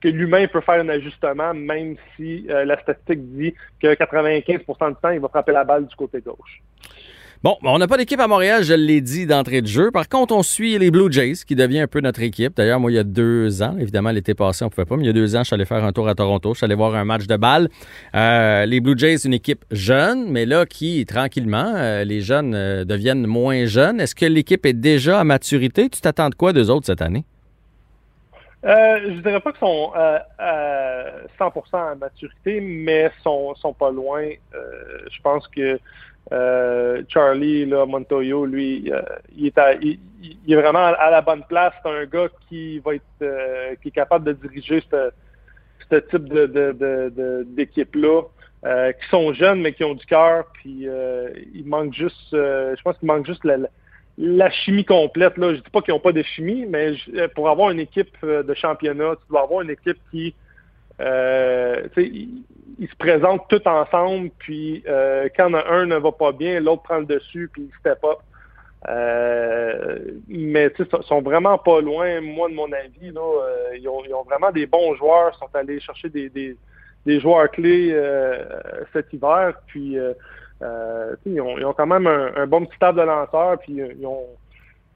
[0.00, 5.10] que l'humain peut faire un ajustement, même si la statistique dit que 95% du temps,
[5.10, 6.62] il va frapper la balle du côté gauche.
[7.46, 9.92] Bon, on n'a pas d'équipe à Montréal, je l'ai dit d'entrée de jeu.
[9.92, 12.56] Par contre, on suit les Blue Jays, qui devient un peu notre équipe.
[12.56, 15.04] D'ailleurs, moi, il y a deux ans, évidemment, l'été passé, on ne pouvait pas, mais
[15.04, 16.54] il y a deux ans, je suis allé faire un tour à Toronto.
[16.54, 17.68] Je suis allé voir un match de balle.
[18.16, 22.84] Euh, les Blue Jays, une équipe jeune, mais là, qui, tranquillement, euh, les jeunes euh,
[22.84, 24.00] deviennent moins jeunes.
[24.00, 25.88] Est-ce que l'équipe est déjà à maturité?
[25.88, 27.26] Tu t'attends de quoi d'eux autres cette année?
[28.64, 29.92] Euh, je dirais pas qu'ils sont
[31.38, 34.28] 100% à maturité, mais sont, sont pas loin.
[34.52, 35.78] je pense que
[36.32, 39.00] euh, Charlie là, Montoyo, lui, euh,
[39.36, 41.72] il, est il, est vraiment à la bonne place.
[41.82, 47.44] C'est un gars qui va être euh, qui est capable de diriger ce, type de,
[47.48, 48.22] d'équipe-là.
[48.92, 50.46] qui sont jeunes mais qui ont du cœur.
[50.54, 50.88] Puis
[51.54, 53.56] il manque juste, je pense qu'il manque juste la,
[54.50, 55.36] chimie complète.
[55.36, 55.54] Là.
[55.54, 56.94] Je dis pas qu'ils n'ont pas de chimie, mais
[57.34, 60.34] pour avoir une équipe de championnat, tu dois avoir une équipe qui
[61.00, 66.82] euh, ils, se présentent tous ensemble, puis euh, quand un ne va pas bien, l'autre
[66.82, 68.18] prend le dessus, puis il step up.
[68.88, 69.98] Euh,
[70.28, 73.10] mais ils sont vraiment pas loin, moi, de mon avis.
[73.10, 76.56] Là, euh, ils, ont, ils, vraiment des bons joueurs, ils sont allés chercher des, des,
[77.04, 78.44] des joueurs clés euh,
[78.92, 79.96] cet hiver, puis
[80.60, 84.26] ils ont, ils, ont, quand même un, bon petit table de lanceurs, puis ils ont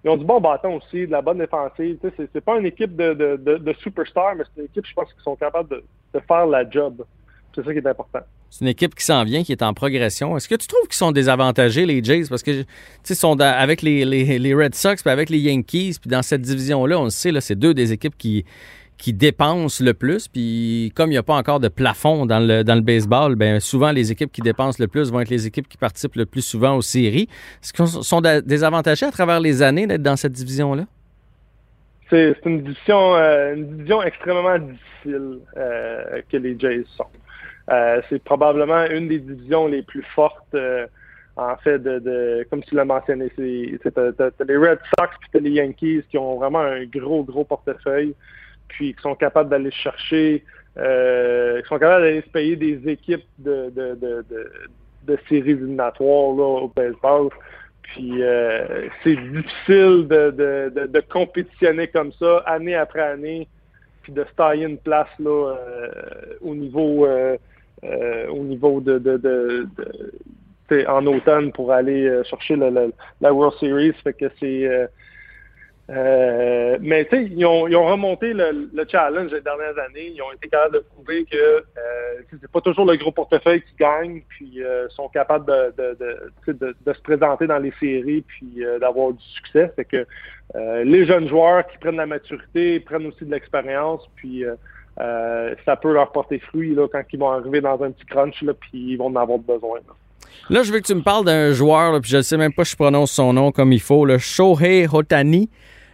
[0.04, 1.98] ils ont du bon bâton aussi, de la bonne défensive.
[2.00, 5.22] Tu sais, c'est pas une équipe de, superstars, mais c'est une équipe, je pense, qui
[5.22, 7.04] sont capables de, faire la job.
[7.54, 8.20] C'est ça qui est important.
[8.48, 10.36] C'est une équipe qui s'en vient, qui est en progression.
[10.36, 12.24] Est-ce que tu trouves qu'ils sont désavantagés, les Jays?
[12.28, 12.64] Parce que,
[13.04, 17.04] tu sont avec les, Red Sox, puis avec les Yankees, puis dans cette division-là, on
[17.04, 18.44] le sait, c'est deux des équipes qui,
[19.00, 20.28] qui dépensent le plus.
[20.28, 23.58] Puis comme il n'y a pas encore de plafond dans le, dans le baseball, bien
[23.58, 26.42] souvent les équipes qui dépensent le plus vont être les équipes qui participent le plus
[26.42, 27.26] souvent aux séries.
[27.62, 30.84] Est-ce qu'ils sont désavantagés à travers les années d'être dans cette division-là?
[32.10, 37.06] C'est une division, euh, une division extrêmement difficile euh, que les Jays sont.
[37.70, 40.56] Euh, c'est probablement une des divisions les plus fortes
[41.36, 46.18] en fait, de, comme tu l'as mentionné, c'est les Red Sox et les Yankees qui
[46.18, 48.14] ont vraiment un gros, gros portefeuille
[48.70, 50.44] puis qui sont capables d'aller chercher,
[50.78, 54.24] euh, qui sont capables d'aller se payer des équipes de, de, de,
[55.06, 57.28] de, séries éliminatoires là, au baseball.
[57.82, 63.48] Puis euh, c'est difficile de, de, de, compétitionner comme ça année après année,
[64.02, 65.88] puis de se tailler une place là euh,
[66.40, 67.06] au niveau
[67.82, 69.66] au niveau de, de, de,
[70.70, 72.70] de en automne pour aller chercher la,
[73.20, 73.94] la, World Series.
[74.04, 74.88] Fait que c'est
[75.90, 80.12] euh, mais tu sais, ils ont, remonté le, le, challenge les dernières années.
[80.14, 83.74] Ils ont été capables de prouver que euh, c'est pas toujours le gros portefeuille qui
[83.78, 85.92] gagne, puis euh, sont capables de,
[86.46, 89.72] se présenter dans les séries, puis euh, d'avoir du succès.
[89.76, 90.06] C'est que
[90.84, 94.44] les jeunes joueurs qui prennent la maturité prennent aussi de l'expérience, puis
[94.96, 98.52] ça peut leur porter fruit là, quand ils vont arriver dans un petit crunch, là,
[98.54, 99.78] puis ils vont en avoir besoin.
[99.78, 99.94] Là.
[100.50, 102.64] Là, je veux que tu me parles d'un joueur, puis je ne sais même pas
[102.64, 105.48] si je prononce son nom comme il faut, le Shohei Hotani.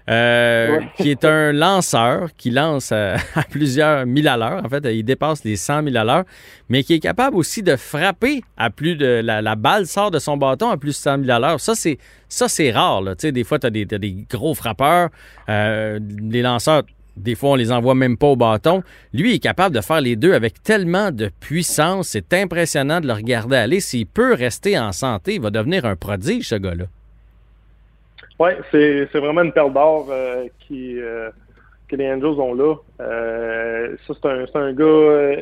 [0.09, 3.17] Euh, qui est un lanceur qui lance à,
[3.51, 4.65] plusieurs mille à l'heure.
[4.65, 6.25] En fait, il dépasse les 100 000 à l'heure,
[6.69, 9.21] mais qui est capable aussi de frapper à plus de.
[9.25, 11.61] La, balle sort de son bâton à plus de 100 000 à l'heure.
[11.61, 11.99] Ça, c'est,
[12.29, 13.03] ça, c'est rare.
[13.03, 13.15] Là.
[13.17, 15.09] Des fois, tu as, des gros frappeurs.
[15.49, 15.99] Euh,
[16.31, 16.83] les lanceurs,
[17.17, 18.85] des fois, on les envoie même pas au bâton.
[19.13, 22.09] Lui est capable de faire les deux avec tellement de puissance.
[22.09, 23.81] C'est impressionnant de le regarder aller.
[23.81, 26.85] S'il peut rester en santé, il va devenir un prodige, ce gars-là.
[28.39, 31.31] Oui, c'est, vraiment une perle d'or euh, qui, euh,
[31.89, 32.75] que les Angels ont là.
[33.01, 35.37] Euh, ça, c'est un, un gars.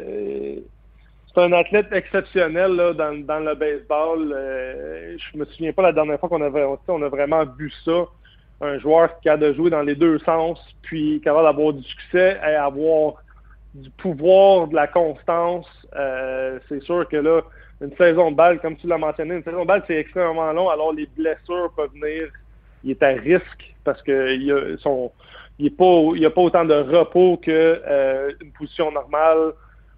[1.35, 4.29] c'est un athlète exceptionnel là, dans, dans le baseball.
[5.19, 8.05] je me souviens pas la dernière fois qu'on avait on a vraiment vu ça.
[8.61, 12.39] Un joueur qui a de jouer dans les deux sens, puis capable d'avoir du succès
[12.41, 13.15] et avoir
[13.75, 15.67] du pouvoir, de la constance.
[16.69, 17.41] c'est sûr que là,
[17.81, 20.69] une saison de balle, comme tu l'as mentionné, une saison de balle, c'est extrêmement long,
[20.69, 22.31] alors les blessures peuvent venir
[22.85, 24.79] il est à risque parce que il
[25.59, 29.53] il a pas autant de repos que euh, position normale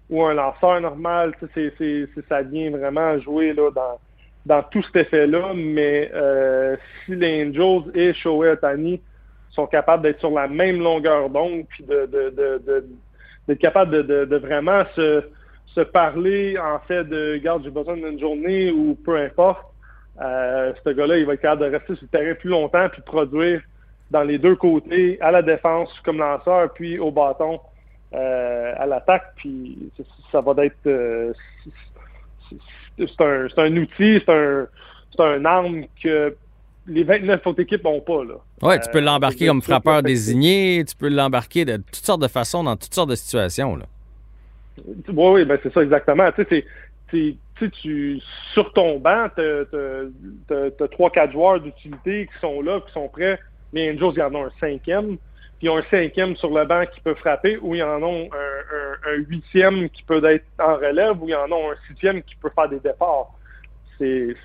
[0.09, 1.33] ou un lanceur normal.
[2.29, 3.55] Ça vient vraiment jouer
[4.45, 5.53] dans, tout cet effet-là.
[5.55, 9.01] Mais euh, si les Angels et Shohei Otani
[9.49, 12.85] sont capables d'être sur la même longueur d'onde puis de, de, de,
[13.47, 15.23] d'être capable de, vraiment se,
[15.73, 19.65] se parler en fait de garde, j'ai besoin d'une journée ou peu importe.
[20.21, 23.01] Euh, ce gars-là, il va être capable de rester sur le terrain plus longtemps puis
[23.03, 23.61] produire
[24.09, 27.59] dans les deux côtés, à la défense comme lanceur, puis au bâton
[28.13, 29.33] euh, à l'attaque.
[29.35, 29.91] Puis
[30.31, 31.33] ça va être euh,
[32.97, 34.67] c'est un, un, outil, c'est un,
[35.19, 36.35] un arme que
[36.87, 38.23] les 29 autres équipes n'ont pas.
[38.23, 38.35] Là.
[38.61, 42.63] Ouais, tu peux l'embarquer comme frappeur désigné, tu peux l'embarquer de toutes sortes de façons,
[42.63, 43.75] dans toutes sortes de situations.
[43.75, 43.85] Là.
[44.85, 46.29] Oui, oui, ben c'est ça exactement.
[46.31, 46.63] Tu
[47.11, 47.35] sais,
[47.65, 48.19] tu,
[48.53, 53.39] sur ton banc, tu as, trois, quatre joueurs d'utilité qui sont là, qui sont prêts.
[53.73, 55.17] Les Angels, il y en a un cinquième.
[55.57, 58.03] Puis ils ont un cinquième sur le banc qui peut frapper, ou il y en
[58.03, 62.21] a un, huitième qui peut être en relève, ou il y en a un sixième
[62.21, 63.33] qui peut faire des départs.
[63.97, 64.35] C'est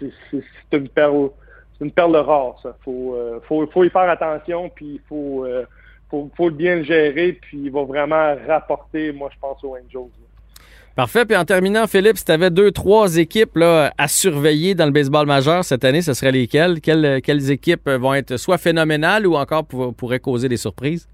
[0.73, 2.75] une perle rare, ça.
[2.89, 5.67] Euh, faut, faut, y faire attention, puis il faut, euh,
[6.11, 10.11] faut, bien le gérer, puis il va vraiment rapporter, moi, je pense, aux Angels.
[10.97, 11.25] Parfait.
[11.25, 14.91] Puis en terminant, Philippe, si tu avais deux, trois équipes là, à surveiller dans le
[14.91, 16.81] baseball majeur cette année, ce serait lesquelles?
[16.81, 21.09] Quelles, quelles équipes vont être soit phénoménales ou encore pourraient causer des surprises?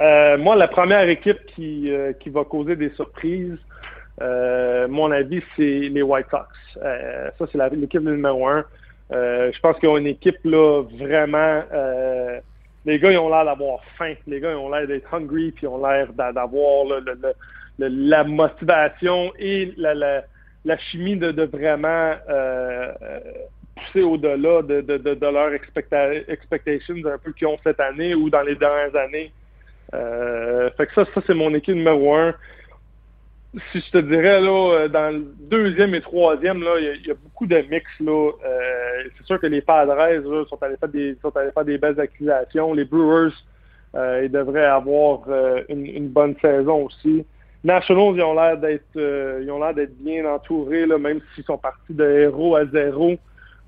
[0.00, 1.90] Euh, moi, la première équipe qui,
[2.20, 3.58] qui va causer des surprises,
[4.20, 6.46] mon avis, c'est les White Sox.
[6.76, 8.64] ça, c'est l'équipe numéro un.
[9.12, 11.62] Euh, je pense qu'ils ont une équipe là vraiment.
[11.72, 12.40] Euh,
[12.84, 14.14] les gars, ils ont l'air d'avoir faim.
[14.26, 16.86] Les gars, ils ont l'air d'être hungry, puis ils ont l'air d'avoir
[17.78, 22.92] la motivation et la, chimie de, vraiment euh,
[23.76, 28.54] pousser au-delà de, de, leurs expectations un peu qu'ils ont cette année ou dans les
[28.54, 29.32] dernières années.
[29.90, 32.34] fait que ça, ça c'est mon équipe numéro un
[33.70, 37.14] si je te dirais, là, euh, dans le deuxième et troisième, là, il y, a
[37.14, 37.84] beaucoup de mix.
[38.00, 38.30] Euh,
[39.18, 39.94] c'est sûr que les Padres
[40.48, 42.72] sont, allés faire des, sont allés des belles accusations.
[42.72, 43.32] Les Brewers,
[43.94, 45.20] euh, ils devraient avoir
[45.68, 47.26] une, bonne saison aussi.
[47.64, 51.58] Nationals, ils ont l'air d'être ils ont l'air d'être bien entourés, là, même s'ils sont
[51.58, 53.16] partis de héros à zéro.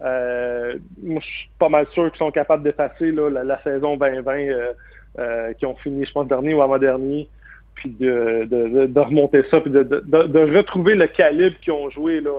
[0.00, 5.66] moi, je suis pas mal sûr qu'ils sont capables d'effacer la, la, saison 2020 qui
[5.66, 7.28] ont fini, je pense, dernier ou avant-dernier
[7.74, 8.46] puis de,
[8.86, 12.30] de, remonter ça, puis de, retrouver le calibre qu'ils ont joué là,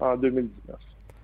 [0.00, 0.76] en, 2019.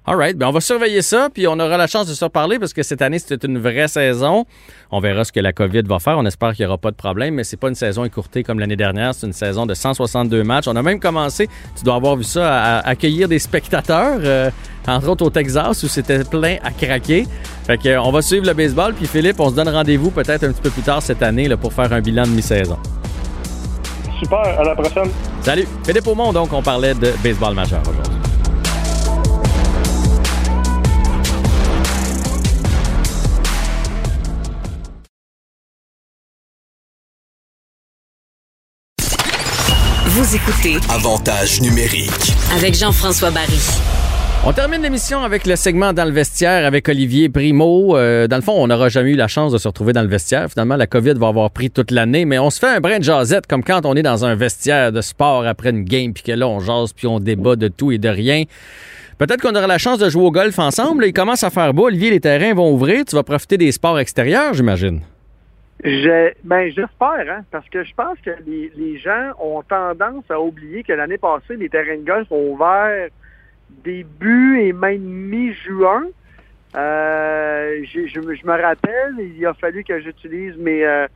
[0.06, 0.36] All right.
[0.36, 2.82] Ben on va surveiller ça, puis on aura la chance de se reparler parce que
[2.82, 4.44] cette année, c'était une vraie saison.
[4.90, 6.18] On verra ce que la COVID va faire.
[6.18, 8.58] On espère qu'il n'y aura pas de problème, mais c'est pas une saison écourtée comme
[8.58, 9.14] l'année dernière.
[9.14, 10.68] C'est une saison de 162 matchs.
[10.68, 14.50] On a même commencé, tu dois avoir vu ça, à accueillir des spectateurs, euh,
[14.86, 17.26] entre autres au Texas, où c'était plein à craquer.
[17.66, 18.92] Fait que, on va suivre le baseball.
[18.92, 21.56] Puis Philippe, on se donne rendez-vous peut-être un petit peu plus tard cette année là,
[21.56, 22.76] pour faire un bilan de mi-saison.
[24.22, 25.08] Super, à la prochaine.
[25.40, 25.66] Salut.
[25.82, 28.33] Philippe Aumont, donc, on parlait de baseball majeur aujourd'hui.
[40.34, 43.60] Vous écoutez Avantage numérique avec Jean-François Barry.
[44.44, 47.96] On termine l'émission avec le segment dans le vestiaire avec Olivier Primo.
[47.96, 50.08] Euh, dans le fond, on n'aura jamais eu la chance de se retrouver dans le
[50.08, 50.50] vestiaire.
[50.50, 53.04] Finalement, la COVID va avoir pris toute l'année, mais on se fait un brin de
[53.04, 56.32] jasette comme quand on est dans un vestiaire de sport après une game, puis que
[56.32, 58.42] là, on jase, puis on débat de tout et de rien.
[59.18, 61.06] Peut-être qu'on aura la chance de jouer au golf ensemble.
[61.06, 61.86] il commence à faire beau.
[61.86, 63.04] Olivier, les terrains vont ouvrir.
[63.04, 65.00] Tu vas profiter des sports extérieurs, j'imagine.
[65.84, 70.82] Ben, j'espère, hein, parce que je pense que les, les gens ont tendance à oublier
[70.82, 73.08] que l'année passée, les terrains de golf ont ouvert
[73.82, 76.04] début et même mi-juin.
[76.76, 81.06] Euh, je, me rappelle, il a fallu que j'utilise mes, euh,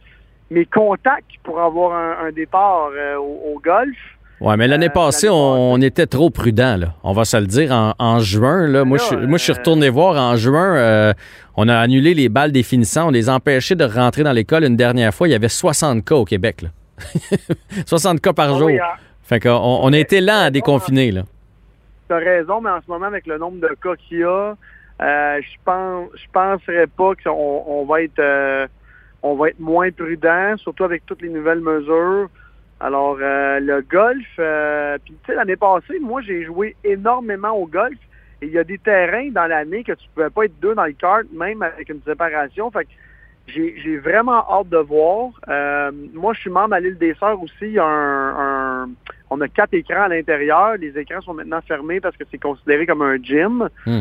[0.51, 3.97] mes contacts pour avoir un, départ euh, au, golf.
[4.41, 6.95] Oui, mais l'année passée, on, était trop prudent, là.
[7.03, 7.72] On va se le dire.
[7.99, 10.16] En, juin, là, moi, je, moi, je suis retourné voir.
[10.16, 11.12] En juin,
[11.57, 13.09] on a annulé les balles des finissants.
[13.09, 15.26] On les a empêchés de rentrer dans l'école une dernière fois.
[15.26, 16.64] Il y avait 60 cas au Québec,
[17.86, 18.70] 60 cas par ah jour.
[18.70, 18.97] Hein.
[19.24, 19.51] Fait qu'on
[19.82, 21.22] on a été lent à déconfiner, là
[22.09, 24.55] tu as raison, mais en ce moment, avec le nombre de cas qu'il y a,
[25.01, 28.66] euh, je pense je penserais pas qu'on on va être euh,
[29.22, 32.28] on va être moins prudent, surtout avec toutes les nouvelles mesures.
[32.81, 37.99] Alors euh, le golf, puis tu sais l'année passée, moi j'ai joué énormément au golf
[38.41, 40.85] et il y a des terrains dans l'année que tu pouvais pas être deux dans
[40.85, 42.70] le kart, même avec une séparation.
[42.70, 42.91] Fait que
[43.49, 45.31] j'ai vraiment hâte de voir.
[46.14, 47.62] moi, je suis membre à l'île des Sœurs aussi.
[47.62, 48.89] Il y a un
[49.31, 50.76] on a quatre écrans à l'intérieur.
[50.76, 53.68] Les écrans sont maintenant fermés parce que c'est considéré comme un gym.
[53.87, 54.01] Hmm.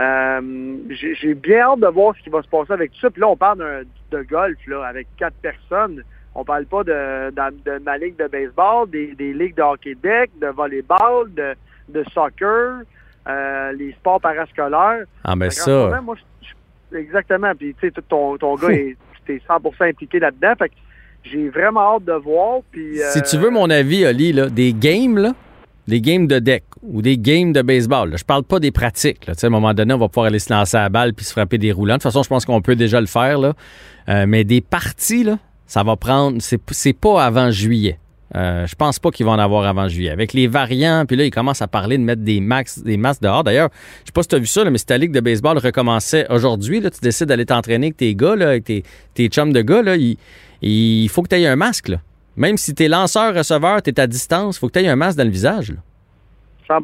[0.00, 3.10] Euh, j'ai bien hâte de voir ce qui va se passer avec tout ça.
[3.10, 6.02] Puis là, on parle de golf là, avec quatre personnes.
[6.40, 10.46] On parle pas de, de, ma ligue de baseball, des, ligues de hockey deck, de
[10.46, 11.54] volleyball, de,
[11.88, 12.82] de soccer,
[13.28, 15.04] euh, les sports parascolaires.
[15.24, 15.90] Ah, mais ça.
[16.94, 17.52] exactement.
[17.58, 18.96] Puis, tu sais, ton, ton gars, est
[19.28, 20.54] 100% impliqué là-dedans.
[20.56, 20.70] Fait
[21.24, 22.60] j'ai vraiment hâte de voir.
[22.70, 25.32] Puis, Si tu euh, veux mon avis, Oli, là, des games, là,
[25.88, 29.26] des games de deck ou des games de baseball, là, je parle pas des pratiques.
[29.26, 29.34] Là.
[29.34, 31.24] Tu À un moment donné, on va pouvoir aller se lancer à la balle puis
[31.24, 31.94] se frapper des roulants.
[31.94, 33.38] De toute façon, je pense qu'on peut déjà le faire.
[33.38, 33.54] Là.
[34.08, 35.38] Euh, mais des parties, là,
[35.68, 36.38] ça va prendre.
[36.40, 37.98] C'est pas avant juillet.
[38.34, 40.10] Euh, je pense pas qu'ils vont en avoir avant juillet.
[40.10, 43.20] Avec les variants, puis là, ils commencent à parler de mettre des max, des masses
[43.20, 43.42] dehors.
[43.44, 45.20] D'ailleurs, je sais pas si tu as vu ça, là, mais si ta ligue de
[45.20, 48.82] baseball recommençait aujourd'hui, tu décides d'aller t'entraîner avec tes gars, là, avec tes,
[49.14, 50.18] tes chums de gars, là, il,
[50.60, 51.88] il faut que tu aies un masque.
[51.88, 51.98] Là.
[52.36, 54.96] Même si tu es lanceur-receveur, tu es à distance, il faut que tu aies un
[54.96, 55.70] masque dans le visage.
[55.70, 55.78] là.
[56.68, 56.82] 100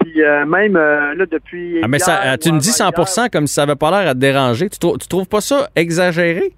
[0.00, 1.80] Puis euh, même euh, là, depuis.
[1.82, 4.14] Ah, mais hier tu me dis avant-hier, 100 comme si ça avait pas l'air à
[4.14, 4.70] te déranger.
[4.70, 6.54] Tu, trou- tu trouves pas ça exagéré?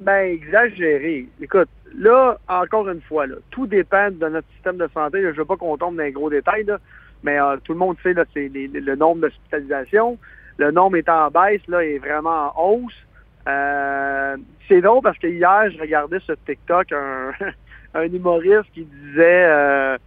[0.00, 1.26] Ben, exagéré.
[1.42, 5.20] Écoute, là, encore une fois, là, tout dépend de notre système de santé.
[5.20, 6.78] Je veux pas qu'on tombe dans les gros détails, là,
[7.22, 10.16] mais euh, tout le monde sait là, c'est les- le nombre d'hospitalisations.
[10.56, 13.06] Le nombre est en baisse, là, est vraiment en hausse.
[13.46, 14.36] Euh,
[14.68, 16.92] c'est drôle parce que hier, je regardais sur TikTok
[17.94, 19.98] un, humoriste qui disait, euh,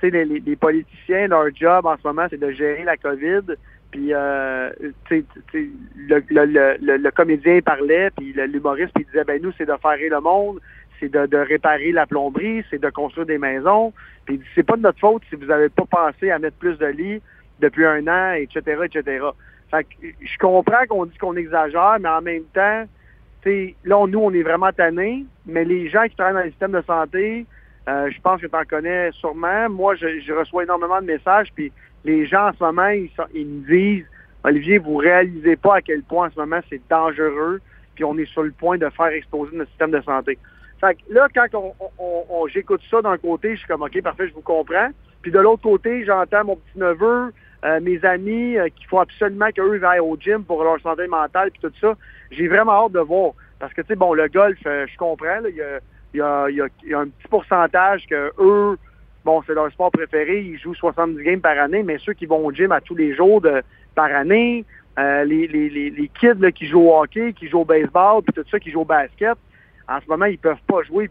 [0.00, 3.56] tu sais, les politiciens, leur job en ce moment, c'est de gérer la COVID.
[3.90, 4.70] Puis, euh,
[5.10, 9.96] le, le, le, le- comédien parlait, puis l'humoriste, puis disait, ben nous, c'est de faire
[9.98, 10.60] le monde,
[11.00, 13.92] c'est de, de réparer la plomberie, c'est de construire des maisons.
[14.24, 16.56] Puis il dit, c'est pas de notre faute si vous n'avez pas pensé à mettre
[16.58, 17.22] plus de lits
[17.58, 19.24] depuis un an, etc., etc.
[19.70, 22.84] Fait que je comprends qu'on dit qu'on exagère, mais en même temps,
[23.42, 26.50] tu sais, là, nous, on est vraiment tannés, mais les gens qui travaillent dans le
[26.50, 27.46] système de santé,
[27.88, 29.68] euh, je pense que tu en connais sûrement.
[29.70, 31.72] Moi, je, je reçois énormément de messages, puis
[32.04, 34.06] les gens en ce moment, ils, sont- ils me disent,
[34.44, 37.60] Olivier, vous réalisez pas à quel point en ce moment c'est dangereux,
[37.94, 40.38] puis on est sur le point de faire exploser notre système de santé.
[40.80, 44.00] Fait que là, quand on, on- on- j'écoute ça d'un côté, je suis comme, OK,
[44.02, 44.88] parfait, je vous comprends.
[45.20, 47.32] Puis de l'autre côté, j'entends mon petit-neveu,
[47.66, 51.50] euh, mes amis euh, qu'il faut absolument qu'eux aillent au gym pour leur santé mentale
[51.50, 51.94] puis tout ça.
[52.30, 53.32] J'ai vraiment hâte de voir.
[53.58, 55.80] Parce que, tu sais, bon, le golf, euh, je comprends, il y a,
[56.14, 58.78] y, a, y a- y a un petit pourcentage que eux,
[59.24, 62.44] bon, c'est leur sport préféré, ils jouent 70 games par année, mais ceux qui vont
[62.44, 63.62] au gym à tous les jours de,
[63.94, 64.64] par année,
[64.98, 68.32] euh, les, les, les, kids là, qui jouent au hockey, qui jouent au baseball, puis
[68.34, 69.36] tout ça, qui jouent au basket,
[69.88, 71.08] en ce moment, ils peuvent pas jouer,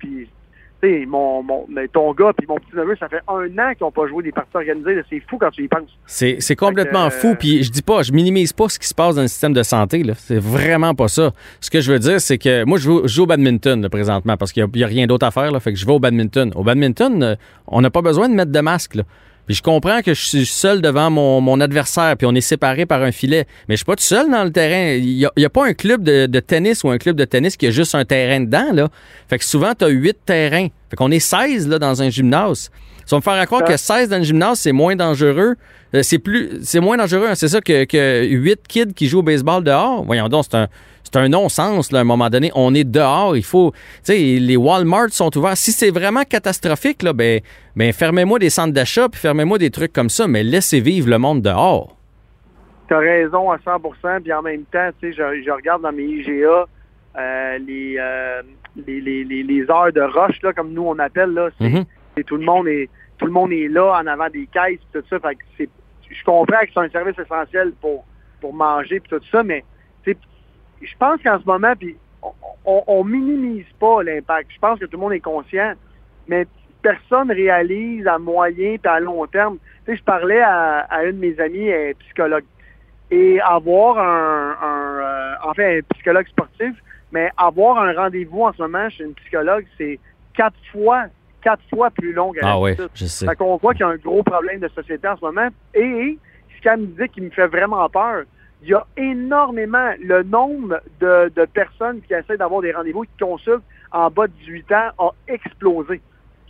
[0.81, 1.43] sais, mon,
[1.91, 4.55] ton gars puis mon petit-neveu, ça fait un an qu'ils n'ont pas joué des parties
[4.55, 5.01] organisées.
[5.09, 5.89] C'est fou quand tu y penses.
[6.05, 7.27] C'est complètement que, fou.
[7.29, 9.53] euh, Puis je dis pas, je minimise pas ce qui se passe dans le système
[9.53, 10.03] de santé.
[10.15, 11.31] C'est vraiment pas ça.
[11.59, 13.89] Ce que je veux dire, c'est que moi, je joue, je joue au badminton là,
[13.89, 15.51] présentement parce qu'il n'y a, rien d'autre à faire.
[15.51, 16.51] Là, fait que je vais au badminton.
[16.55, 17.35] Au badminton, euh,
[17.67, 18.95] on n'a pas besoin de mettre de masque.
[18.95, 19.03] Là.
[19.49, 22.85] Puis je comprends que je suis seul devant mon, mon adversaire, puis on est séparés
[22.85, 23.47] par un filet.
[23.67, 24.93] Mais je suis pas tout seul dans le terrain.
[24.93, 27.57] Il n'y a, a pas un club de, de tennis ou un club de tennis
[27.57, 28.71] qui a juste un terrain dedans.
[28.71, 28.89] Là.
[29.27, 30.67] Fait que souvent, tu as huit terrains.
[30.91, 32.69] Fait qu'on est 16 là, dans un gymnase.
[33.07, 35.55] Ça va me faire croire Ça- que 16 dans le gymnase, c'est moins dangereux.
[35.95, 37.25] Euh, C'est plus, c'est moins dangereux.
[37.27, 37.33] hein.
[37.33, 40.03] C'est ça que, que 8 kids qui jouent au baseball dehors.
[40.05, 40.67] Voyons donc, c'est un,
[41.11, 42.51] c'est un non-sens, là, à un moment donné.
[42.55, 43.71] On est dehors, il faut...
[43.71, 45.57] Tu sais, les Walmart sont ouverts.
[45.57, 47.39] Si c'est vraiment catastrophique, là, ben,
[47.75, 51.17] ben fermez-moi des centres d'achat, puis fermez-moi des trucs comme ça, mais laissez vivre le
[51.17, 51.95] monde dehors.
[52.87, 55.91] Tu as raison à 100% puis en même temps, tu sais, je, je regarde dans
[55.91, 56.65] mes IGA
[57.17, 58.41] euh, les, euh,
[58.87, 61.83] les, les, les, les heures de rush, là, comme nous on appelle, là, c'est, Mhm.
[62.15, 65.03] c'est tout le monde est tout le monde est là en avant des caisses tout
[65.09, 65.19] ça.
[65.19, 65.69] Fait que c'est,
[66.09, 68.05] je comprends que c'est un service essentiel pour,
[68.41, 69.63] pour manger puis tout ça, mais
[70.81, 71.95] je pense qu'en ce moment, puis
[72.65, 74.51] on, on, minimise pas l'impact.
[74.53, 75.73] Je pense que tout le monde est conscient,
[76.27, 76.45] mais
[76.81, 79.57] personne réalise à moyen et à long terme.
[79.85, 82.43] Tu sais, je parlais à, à une de mes amies, elle est psychologue,
[83.11, 86.75] et avoir un, un euh, un psychologue sportif,
[87.11, 89.99] mais avoir un rendez-vous en ce moment chez une psychologue, c'est
[90.33, 91.05] quatre fois,
[91.41, 93.25] quatre fois plus long qu'à Ah oui, je sais.
[93.25, 95.47] Fait qu'on voit qu'il y a un gros problème de société en ce moment.
[95.73, 96.17] Et
[96.55, 98.23] ce qu'elle me dit qui me fait vraiment peur,
[98.61, 103.63] il y a énormément, le nombre de, personnes qui essaient d'avoir des rendez-vous, qui consultent
[103.91, 106.01] en bas de 18 ans a explosé.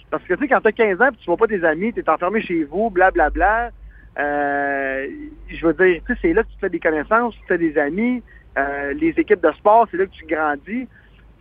[0.09, 1.93] Parce que tu sais, quand tu as 15 ans et tu vois pas tes amis,
[1.93, 3.69] tu es enfermé chez vous, blablabla,
[4.17, 5.07] euh,
[5.49, 7.59] je veux dire, tu sais, c'est là que tu te fais des connaissances, tu fais
[7.59, 8.23] des amis,
[8.57, 10.87] euh, les équipes de sport, c'est là que tu grandis.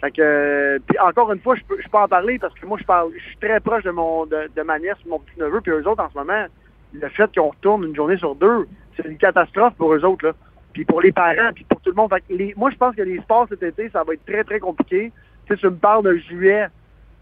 [0.03, 2.67] Fait que, euh, puis encore une fois, je peux, je peux en parler parce que
[2.67, 5.41] moi, je parle, je suis très proche de mon, de, de ma nièce, mon petit
[5.41, 6.45] neveu, puis eux autres en ce moment,
[6.93, 10.33] le fait qu'on retourne une journée sur deux, c'est une catastrophe pour eux autres là.
[10.73, 12.11] Puis pour les parents, puis pour tout le monde.
[12.11, 14.45] Fait que les, moi, je pense que les sports cet été, ça va être très
[14.45, 15.13] très compliqué.
[15.47, 16.67] Tu sais, tu me parles de juillet,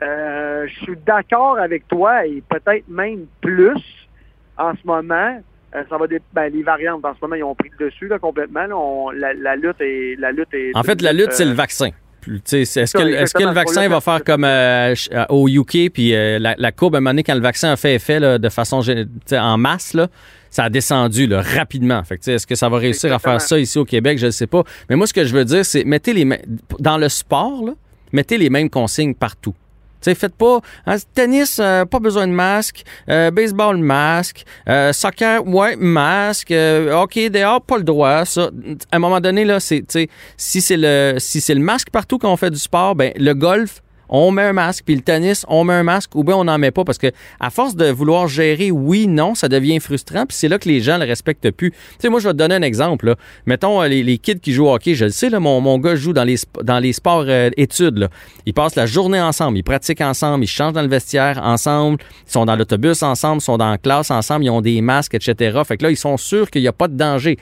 [0.02, 3.82] euh, je suis d'accord avec toi et peut-être même plus
[4.58, 5.40] en ce moment.
[5.74, 8.18] Euh, ça va ben, les variantes en ce moment ils ont pris le dessus là,
[8.18, 8.66] complètement.
[8.66, 8.76] là.
[8.76, 11.54] On- la, la lutte est la lutte est En fait, la lutte, c'est euh, le
[11.54, 11.90] vaccin.
[12.26, 12.98] Plus- Est-ce que,
[13.44, 16.98] le vaccin va faire comme euh, euh, au UK, puis euh, la, la courbe, à
[16.98, 18.80] un moment donné, quand le vaccin a fait effet là, de façon
[19.32, 20.08] en masse, là,
[20.50, 22.02] ça a descendu là, rapidement.
[22.10, 24.18] Est-ce que ça va réussir à faire ça ici au Québec?
[24.18, 24.64] Je ne sais pas.
[24.90, 26.26] Mais moi, ce que je veux dire, c'est mettez les
[26.80, 27.72] dans le sport, là,
[28.12, 29.54] mettez les mêmes consignes partout.
[30.00, 30.60] Sais, faites pas.
[30.86, 32.84] hein, tennis, euh, pas besoin de masque.
[33.08, 34.44] Euh, baseball, masque.
[34.68, 36.50] Euh, soccer, ouais, masque.
[36.50, 38.24] Euh, hockey, dehors, pas le droit.
[38.24, 38.50] Ça,
[38.90, 39.84] à un moment donné, là, c'est,
[40.36, 43.32] si c'est le, si c'est le masque partout quand on fait du sport, ben, le
[43.34, 46.44] golf, on met un masque, puis le tennis, on met un masque, ou bien on
[46.44, 47.08] n'en met pas, parce que
[47.40, 50.80] à force de vouloir gérer oui, non, ça devient frustrant, puis c'est là que les
[50.80, 51.70] gens le respectent plus.
[51.70, 53.14] Tu sais, moi, je vais te donner un exemple.
[53.46, 56.12] Mettons, euh, les, kids qui jouent au hockey, je le sais, mon, mon gars joue
[56.12, 58.08] dans les, dans les sports euh, études.
[58.46, 62.32] Ils passent la journée ensemble, ils pratiquent ensemble, ils changent dans le vestiaire ensemble, ils
[62.32, 65.60] sont dans l'autobus ensemble, ils sont dans la classe ensemble, ils ont des masques, etc.
[65.66, 67.38] Fait que là, ils sont sûrs qu'il n'y a pas de danger.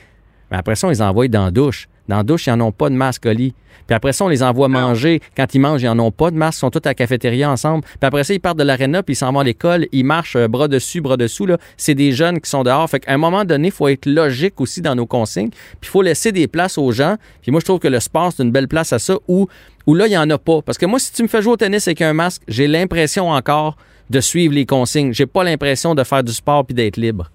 [0.51, 1.87] Mais après ça, on les envoie dans la douche.
[2.07, 3.53] Dans la douche, ils n'en ont pas de masque au lit.
[3.87, 5.21] Puis après ça, on les envoie manger.
[5.37, 6.57] Quand ils mangent, ils n'en ont pas de masque.
[6.57, 7.83] Ils sont tous à la cafétéria ensemble.
[7.83, 9.87] Puis après ça, ils partent de l'aréna, puis ils s'en vont à l'école.
[9.91, 11.45] Ils marchent euh, bras dessus, bras dessous.
[11.45, 11.57] Là.
[11.77, 12.89] C'est des jeunes qui sont dehors.
[12.89, 15.49] Fait qu'à un moment donné, il faut être logique aussi dans nos consignes.
[15.49, 17.17] Puis il faut laisser des places aux gens.
[17.41, 19.47] Puis moi, je trouve que le sport, c'est une belle place à ça où,
[19.85, 20.61] où là, il n'y en a pas.
[20.61, 23.29] Parce que moi, si tu me fais jouer au tennis avec un masque, j'ai l'impression
[23.29, 23.75] encore
[24.09, 25.13] de suivre les consignes.
[25.13, 27.29] J'ai pas l'impression de faire du sport puis d'être libre.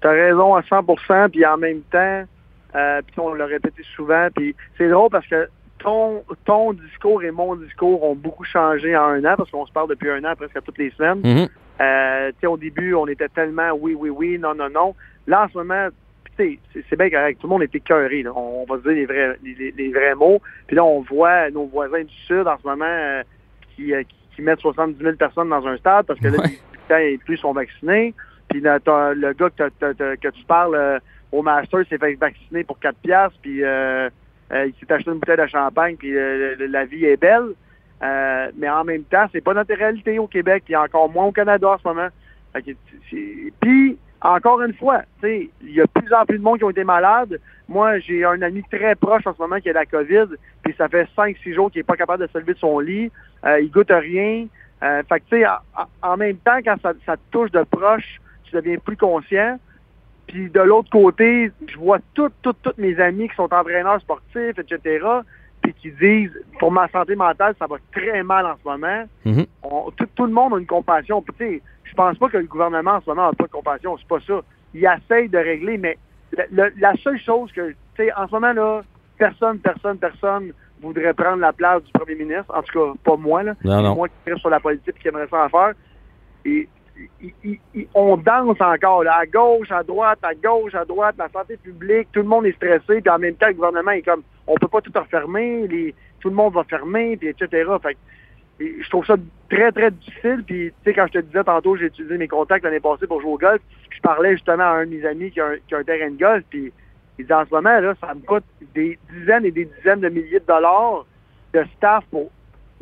[0.00, 2.22] Tu as raison à 100% puis en même temps,
[2.74, 5.48] euh, puis on l'a répété souvent, puis c'est drôle parce que
[5.78, 9.72] ton, ton discours et mon discours ont beaucoup changé en un an, parce qu'on se
[9.72, 11.48] parle depuis un an presque toutes les semaines.
[11.80, 14.94] Euh, tu sais, au début, on était tellement oui, oui, oui, non, non, non.
[15.26, 15.88] Là, en ce moment,
[16.24, 17.40] puis tu sais, c'est- bien correct.
[17.40, 18.22] Tout le monde est écœuré.
[18.22, 18.32] là.
[18.36, 20.42] On, va se dire les vrais, les, les- vrais mots.
[20.66, 23.22] Puis là, on voit nos voisins du Sud en ce moment euh,
[23.74, 26.38] qui, euh, qui, qui mettent 70 000 personnes dans un stade parce que là,
[26.90, 26.98] Ouais.
[27.02, 28.12] les et plus sont vaccinés.
[28.50, 30.98] Puis là, t'as le gars que, que tu parles euh,
[31.32, 34.08] au Master s'est fait vacciner pour 4 piastres, puis euh,
[34.52, 37.54] euh, il s'est acheté une bouteille de champagne, puis euh, la vie est belle.
[38.02, 41.32] Euh, mais en même temps, c'est pas notre réalité au Québec, puis encore moins au
[41.32, 42.08] Canada en ce moment.
[43.60, 46.70] Puis, encore une fois, il y a de plus en plus de monde qui ont
[46.70, 47.40] été malades.
[47.68, 50.26] Moi, j'ai un ami très proche en ce moment qui a la COVID,
[50.62, 53.12] puis ça fait 5-6 jours qu'il est pas capable de se lever de son lit.
[53.44, 54.46] Euh, il goûte rien.
[54.82, 55.58] Euh, fait que, tu sais, en,
[56.02, 59.58] en même temps, quand ça, ça te touche de proche, tu deviens plus conscient.
[60.30, 64.58] Puis de l'autre côté, je vois toutes, toutes, toutes mes amis qui sont entraîneurs sportifs,
[64.58, 65.04] etc.,
[65.60, 69.04] puis qui disent, pour ma santé mentale, ça va très mal en ce moment.
[69.24, 69.46] Mhm.
[69.62, 71.20] On- tout, tout le monde a une compassion.
[71.20, 73.50] Puis, tu sais, je pense pas que le gouvernement en ce moment n'a pas de
[73.50, 74.40] compassion, c'est pas ça.
[74.72, 75.98] Il essaye de régler, mais
[76.32, 78.82] la, la- la seule chose que, tu sais, en ce moment, là,
[79.18, 82.54] personne, personne, personne voudrait prendre la place du premier ministre.
[82.56, 83.54] En tout cas, pas moi, là.
[83.64, 83.94] Non, non.
[83.96, 85.72] Moi qui reste sur la politique et qui aimerait ça en faire.
[86.46, 86.68] Et
[87.94, 92.20] on danse encore, à gauche, à droite, à gauche, à droite, la santé publique, tout
[92.20, 94.80] le monde est stressé, puis en même temps, le gouvernement est comme, on peut pas
[94.80, 97.70] tout refermer, tout le monde va fermer, puis etc.
[97.82, 97.96] Fait
[98.60, 99.16] je trouve ça
[99.48, 102.64] très, très difficile, puis tu sais, quand je te disais tantôt, j'ai utilisé mes contacts
[102.64, 105.40] l'année passée pour jouer au golf, je parlais justement à un de mes amis qui
[105.40, 106.72] a un, qui a un terrain de golf, puis
[107.18, 108.44] il dit, en ce moment, là, ça me coûte
[108.74, 111.04] des dizaines et des dizaines de milliers de dollars
[111.52, 112.30] de staff pour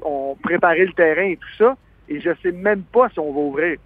[0.03, 1.77] on, préparer le terrain et tout ça,
[2.09, 3.79] et je sais même pas si on va ouvrir.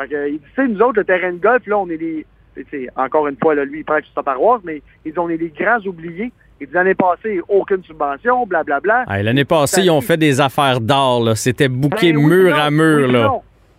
[0.00, 1.96] Fait que, il dit, tu sais, nous autres, le terrain de golf, là, on est
[1.98, 2.24] des.
[2.56, 5.18] tu sais, encore une fois, là, lui, il prend sur sa paroisse, mais il dit,
[5.18, 6.32] on est des grands oubliés.
[6.60, 9.04] Il dit, l'année passée, aucune subvention, blablabla.
[9.08, 11.22] Hey, L'année passée, ils ont fait des affaires d'or.
[11.24, 11.34] là.
[11.34, 13.06] C'était bouqué Ben oui, mur à mur.
[13.06, 13.30] oui, là.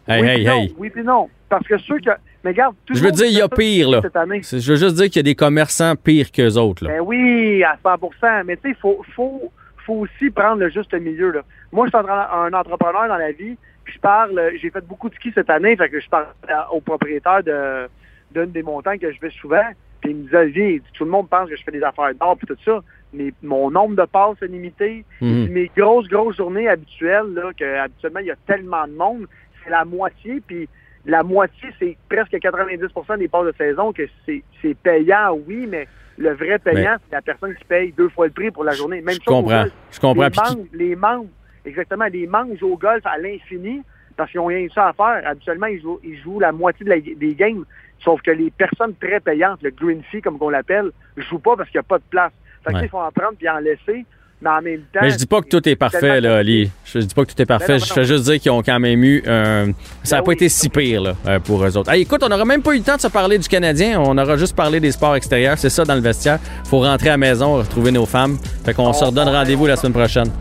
[0.08, 0.76] Hey, oui, hey, non, hey.
[0.78, 1.30] Oui, puis non.
[1.50, 2.12] Parce que ceux que.
[2.44, 4.00] Mais regarde, tout Je veux dire, il y a pire, là.
[4.02, 4.42] Cette année.
[4.44, 6.86] Je veux juste dire qu'il y a des commerçants pires qu'eux autres.
[6.86, 6.92] Là.
[6.92, 9.52] Ben oui, à 100% Mais tu sais, il faut, faut,
[9.86, 11.32] faut aussi prendre le juste milieu.
[11.32, 11.42] Là.
[11.74, 13.58] Moi, je suis un entrepreneur dans la vie.
[13.90, 16.28] Je parle, euh, j'ai fait beaucoup de ski cette année, fait que je parle
[16.72, 17.88] au propriétaire de
[18.32, 19.64] d'une des montagnes que je vais souvent.
[20.02, 22.48] Puis il me disait, tout le monde pense que je fais des affaires d'or puis
[22.48, 22.82] tout ça.
[23.12, 25.04] Mais mon nombre de passes est limité.
[25.20, 25.46] Mhm.
[25.46, 29.28] Puis mes grosses, grosses journées habituelles, là, que habituellement, il y a tellement de monde,
[29.64, 30.42] c'est la moitié.
[30.46, 30.70] Puis
[31.06, 35.88] la moitié, c'est presque 90% des passes de saison que c'est c'est payant, oui, mais
[36.18, 39.02] le vrai payant, c'est la personne qui paye deux fois le prix pour la journée.
[39.02, 39.66] Même Je chose comprends.
[39.92, 40.66] Je comprends.
[40.74, 41.28] Les membres,
[41.66, 43.82] exactement, les membres jouent au golf à l'infini
[44.18, 45.22] parce qu'ils n'ont rien de ça à faire.
[45.30, 47.64] Habituellement, ils jouent, ils jouent la moitié de la- des games.
[48.04, 51.56] Sauf que les personnes très payantes, le green fee, comme on l'appelle, ne jouent pas
[51.58, 52.32] parce qu'il n'y a pas de place.
[52.66, 52.84] Fait que, Ouais.
[52.86, 54.06] il faut en prendre puis en laisser.
[54.42, 55.00] Mais en même temps.
[55.02, 56.72] Mais je dis pas que tout est parfait, là, Ali.
[56.86, 57.74] Je dis pas que tout est parfait.
[57.74, 57.96] non, Je non.
[57.96, 59.74] fais juste dire qu'ils ont quand même eu un.
[60.02, 60.36] Ça n'a Ben pas oui.
[60.36, 61.92] été si pire, là, euh, pour eux autres.
[61.92, 64.00] Hey, écoute, on n'aura même pas eu le temps de se parler du Canadien.
[64.00, 65.58] On aura juste parlé des sports extérieurs.
[65.58, 66.40] C'est ça dans le vestiaire.
[66.64, 68.38] Faut rentrer à la maison, retrouver nos femmes.
[68.64, 70.32] Fait qu'on se redonne rendez-vous la semaine prochaine.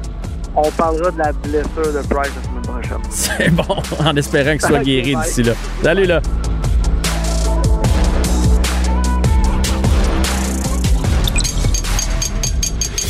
[0.60, 2.98] On parlera de la blessure de Price la semaine prochaine.
[3.10, 5.52] C'est bon, en espérant qu'il soit guéri d'ici là.
[5.84, 6.20] Salut, là.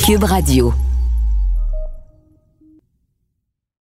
[0.04, 0.74] Cube Radio.